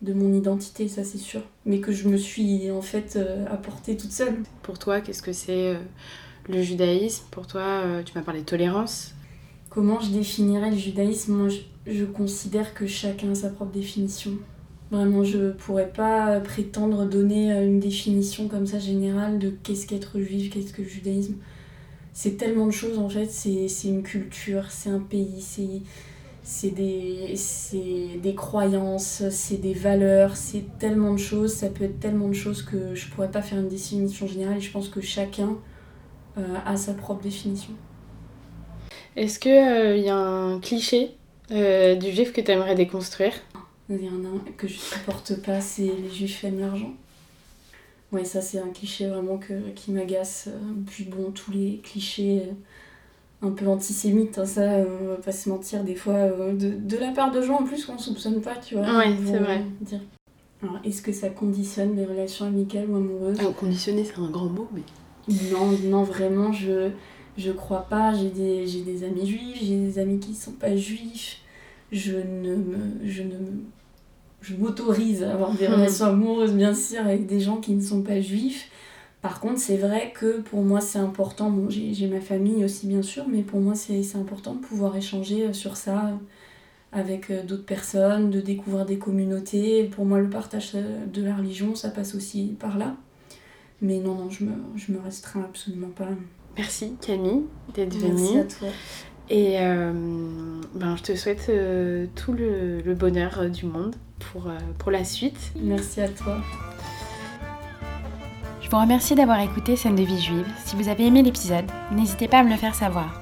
de 0.02 0.14
mon 0.14 0.34
identité, 0.34 0.88
ça 0.88 1.04
c'est 1.04 1.18
sûr. 1.20 1.42
Mais 1.66 1.80
que 1.80 1.92
je 1.92 2.08
me 2.08 2.18
suis 2.18 2.72
en 2.72 2.82
fait 2.82 3.16
euh, 3.18 3.46
apportée 3.52 3.98
toute 3.98 4.12
seule. 4.14 4.38
Pour 4.64 4.80
toi, 4.80 5.02
qu'est-ce 5.02 5.22
que 5.22 5.34
c'est 5.34 5.76
euh, 5.76 5.80
le 6.50 6.62
judaïsme? 6.64 7.26
Pour 7.30 7.46
toi, 7.46 7.62
euh, 7.62 8.04
tu 8.04 8.14
m'as 8.18 8.24
parlé 8.24 8.40
de 8.40 8.46
tolérance. 8.46 9.14
Comment 9.71 10.01
je 10.01 10.12
définirais 10.12 10.69
le 10.69 10.75
judaïsme? 10.75 11.34
Moi, 11.34 11.47
je, 11.88 12.03
considère 12.03 12.73
que 12.73 12.86
chacun 12.86 13.31
a 13.31 13.36
sa 13.36 13.47
propre 13.47 13.71
définition. 13.71 14.31
Vraiment, 14.91 15.23
je 15.23 15.51
pourrais 15.51 15.88
pas 15.88 16.41
prétendre 16.41 17.05
donner 17.05 17.53
euh, 17.53 17.65
une 17.65 17.79
définition 17.79 18.49
comme 18.49 18.67
ça 18.67 18.79
générale 18.79 19.39
de 19.39 19.49
qu'est-ce 19.49 19.88
qu'être 19.88 20.19
juif, 20.19 20.51
qu'est-ce 20.51 20.73
que 20.73 20.81
le 20.81 20.89
judaïsme. 20.89 21.36
C'est 22.12 22.36
tellement 22.36 22.65
de 22.65 22.71
choses 22.71 22.99
en 22.99 23.07
fait, 23.07 23.27
c'est 23.27 23.88
une 23.88 24.03
culture, 24.03 24.69
c'est 24.69 24.89
un 24.89 24.99
pays, 24.99 25.41
c'est 26.43 26.71
des, 26.71 28.19
des 28.21 28.36
croyances, 28.36 29.23
c'est 29.29 29.62
des 29.62 29.73
valeurs, 29.73 30.36
c'est 30.36 30.77
tellement 30.79 31.13
de 31.13 31.19
choses, 31.19 31.53
ça 31.53 31.69
peut 31.69 31.86
être 31.86 32.01
tellement 32.01 32.27
de 32.27 32.34
choses 32.34 32.62
que 32.62 32.93
je 32.93 33.07
pourrais 33.07 33.31
pas 33.31 33.41
faire 33.41 33.60
une 33.60 33.69
définition 33.69 34.27
générale 34.27 34.57
et 34.57 34.62
je 34.62 34.71
pense 34.73 34.89
que 34.89 34.99
chacun 34.99 35.55
euh, 36.38 36.55
a 36.65 36.75
sa 36.75 36.93
propre 36.93 37.23
définition. 37.23 37.71
Est-ce 39.15 39.39
qu'il 39.39 39.52
y 40.06 40.10
a 40.10 40.15
un 40.15 40.60
cliché 40.60 41.12
euh, 41.52 41.95
du 41.95 42.12
juif 42.12 42.32
que 42.32 42.41
tu 42.41 42.52
aimerais 42.52 42.76
déconstruire? 42.76 43.34
Il 43.89 44.06
y 44.06 44.10
en 44.10 44.24
a 44.24 44.30
un 44.30 44.39
que 44.56 44.67
je 44.67 44.78
supporte 44.78 45.41
pas, 45.41 45.60
c'est 45.60 45.84
les 45.84 46.10
juifs 46.10 46.43
aiment 46.45 46.60
l'argent. 46.60 46.93
Ouais, 48.12 48.24
ça 48.24 48.41
c'est 48.41 48.60
un 48.60 48.69
cliché 48.69 49.08
vraiment 49.08 49.38
que, 49.38 49.54
qui 49.76 49.91
m'agace. 49.91 50.45
Euh, 50.47 50.58
Puis 50.88 51.06
bon, 51.06 51.32
tous 51.32 51.52
les 51.52 51.82
clichés 51.84 52.43
euh, 52.45 53.47
un 53.47 53.52
peu 53.52 53.67
antisémites, 53.67 54.38
hein, 54.38 54.45
ça, 54.45 54.62
euh, 54.62 54.86
on 55.02 55.08
va 55.08 55.15
pas 55.15 55.32
se 55.32 55.50
mentir, 55.50 55.84
des 55.84 55.95
fois, 55.95 56.13
euh, 56.13 56.54
de, 56.54 56.69
de 56.69 56.97
la 56.97 57.12
part 57.12 57.32
de 57.32 57.41
gens 57.41 57.60
en 57.60 57.63
plus 57.63 57.86
qu'on 57.86 57.97
soupçonne 57.97 58.41
pas, 58.41 58.56
tu 58.56 58.76
vois. 58.76 58.97
Ouais, 58.97 59.13
c'est 59.26 59.39
vrai. 59.39 59.62
Dire. 59.82 60.00
Alors, 60.63 60.80
est-ce 60.86 61.02
que 61.02 61.12
ça 61.12 61.30
conditionne 61.30 61.95
les 61.95 62.06
relations 62.06 62.45
amicales 62.45 62.86
ou 62.89 62.95
amoureuses? 62.97 63.38
Ah, 63.41 63.52
Conditionner, 63.58 64.06
c'est 64.06 64.19
un 64.19 64.30
grand 64.30 64.45
mot, 64.45 64.67
mais. 64.74 64.84
Non, 65.52 65.71
non, 65.86 66.04
vraiment, 66.04 66.52
je, 66.52 66.89
je 67.38 67.52
crois 67.52 67.88
pas. 67.89 68.13
J'ai 68.13 68.30
des, 68.30 68.67
j'ai 68.67 68.82
des 68.82 69.04
amis 69.04 69.26
juifs, 69.28 69.60
j'ai 69.62 69.78
des 69.78 70.00
amis 70.00 70.20
qui 70.20 70.34
sont 70.36 70.52
pas 70.54 70.76
juifs. 70.76 71.38
Je 71.91 72.13
ne 72.17 72.56
me. 72.56 72.78
Je 73.06 73.24
ne 73.24 73.34
me- 73.38 73.63
je 74.41 74.56
m'autorise 74.56 75.22
à 75.24 75.34
avoir 75.34 75.52
des 75.54 75.67
Mhm. 75.67 75.76
relations 75.76 76.06
amoureuses, 76.08 76.54
bien 76.54 76.74
sûr, 76.74 77.02
avec 77.02 77.28
des 77.28 77.39
gens 77.39 77.58
qui 77.58 77.74
ne 77.74 77.82
sont 77.82 78.02
pas 78.02 78.20
juifs. 78.22 78.70
Par 79.22 79.39
contre, 79.39 79.60
c'est 79.60 79.78
vrai 79.78 80.13
que 80.20 80.39
pour 80.41 80.63
moi, 80.63 80.82
c'est 80.82 80.98
important. 80.98 81.52
Bon, 81.52 81.70
j'ai 81.70 81.94
j'ai 81.94 82.08
ma 82.08 82.22
famille 82.22 82.65
aussi, 82.65 82.88
bien 82.88 83.04
sûr, 83.04 83.26
mais 83.28 83.44
pour 83.44 83.60
moi, 83.60 83.76
c'est 83.76 84.02
c'est 84.02 84.17
important 84.17 84.56
de 84.56 84.60
pouvoir 84.62 84.96
échanger 84.98 85.46
euh, 85.46 85.54
sur 85.54 85.78
ça 85.78 86.08
euh, 86.08 86.15
avec 86.91 87.30
euh, 87.30 87.44
d'autres 87.44 87.65
personnes, 87.65 88.32
de 88.32 88.41
découvrir 88.41 88.86
des 88.88 88.98
communautés. 88.98 89.84
Pour 89.86 90.06
moi, 90.06 90.20
le 90.20 90.30
partage 90.30 90.74
de 90.74 91.24
la 91.24 91.36
religion, 91.36 91.76
ça 91.76 91.89
passe 91.89 92.15
aussi 92.15 92.56
par 92.60 92.80
là. 92.80 92.96
Mais 93.82 94.00
non, 94.00 94.15
non, 94.15 94.30
je 94.32 94.44
me, 94.44 94.52
je 94.76 94.91
me 94.91 95.00
restreins 95.00 95.41
absolument 95.44 95.89
pas. 95.96 96.08
Merci 96.58 96.96
Camille 97.02 97.44
d'être 97.74 97.96
venue. 97.96 98.14
Merci 98.14 98.38
à 98.38 98.44
toi. 98.44 98.68
Et 99.30 99.60
euh, 99.60 99.94
ben, 100.76 100.98
je 100.98 101.04
te 101.04 101.16
souhaite 101.16 101.48
euh, 101.50 102.06
tout 102.16 102.34
le, 102.34 102.82
le 102.82 102.94
bonheur 102.94 103.40
euh, 103.40 103.48
du 103.48 103.66
monde 103.66 103.96
pour, 104.20 104.48
euh, 104.48 104.58
pour 104.78 104.92
la 104.92 105.06
suite. 105.06 105.54
Merci 105.56 106.02
à 106.02 106.10
toi. 106.10 106.38
Je 108.62 108.70
vous 108.70 108.78
remercie 108.78 109.16
d'avoir 109.16 109.40
écouté 109.40 109.76
Scène 109.76 109.96
de 109.96 110.04
vie 110.04 110.20
juive. 110.20 110.48
Si 110.66 110.76
vous 110.76 110.90
avez 110.90 111.06
aimé 111.06 111.24
l'épisode, 111.24 111.66
n'hésitez 111.92 112.28
pas 112.28 112.40
à 112.40 112.44
me 112.44 112.50
le 112.50 112.58
faire 112.58 112.76
savoir. 112.76 113.22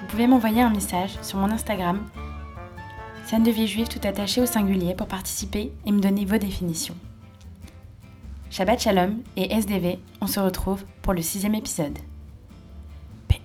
Vous 0.00 0.06
pouvez 0.08 0.26
m'envoyer 0.26 0.60
un 0.60 0.70
message 0.70 1.16
sur 1.22 1.38
mon 1.38 1.50
Instagram, 1.50 2.00
Scène 3.26 3.42
de 3.42 3.50
vie 3.50 3.66
juive 3.66 3.88
tout 3.88 4.06
attaché 4.06 4.42
au 4.42 4.46
singulier 4.46 4.94
pour 4.94 5.06
participer 5.06 5.72
et 5.86 5.92
me 5.92 6.00
donner 6.00 6.24
vos 6.24 6.36
définitions. 6.36 6.94
Shabbat 8.50 8.80
Shalom 8.80 9.16
et 9.36 9.52
SDV, 9.54 9.98
on 10.20 10.26
se 10.26 10.40
retrouve 10.40 10.84
pour 11.02 11.14
le 11.14 11.22
sixième 11.22 11.54
épisode. 11.54 11.98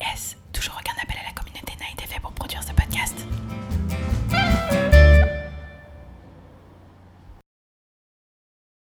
ASMR. 0.02 0.39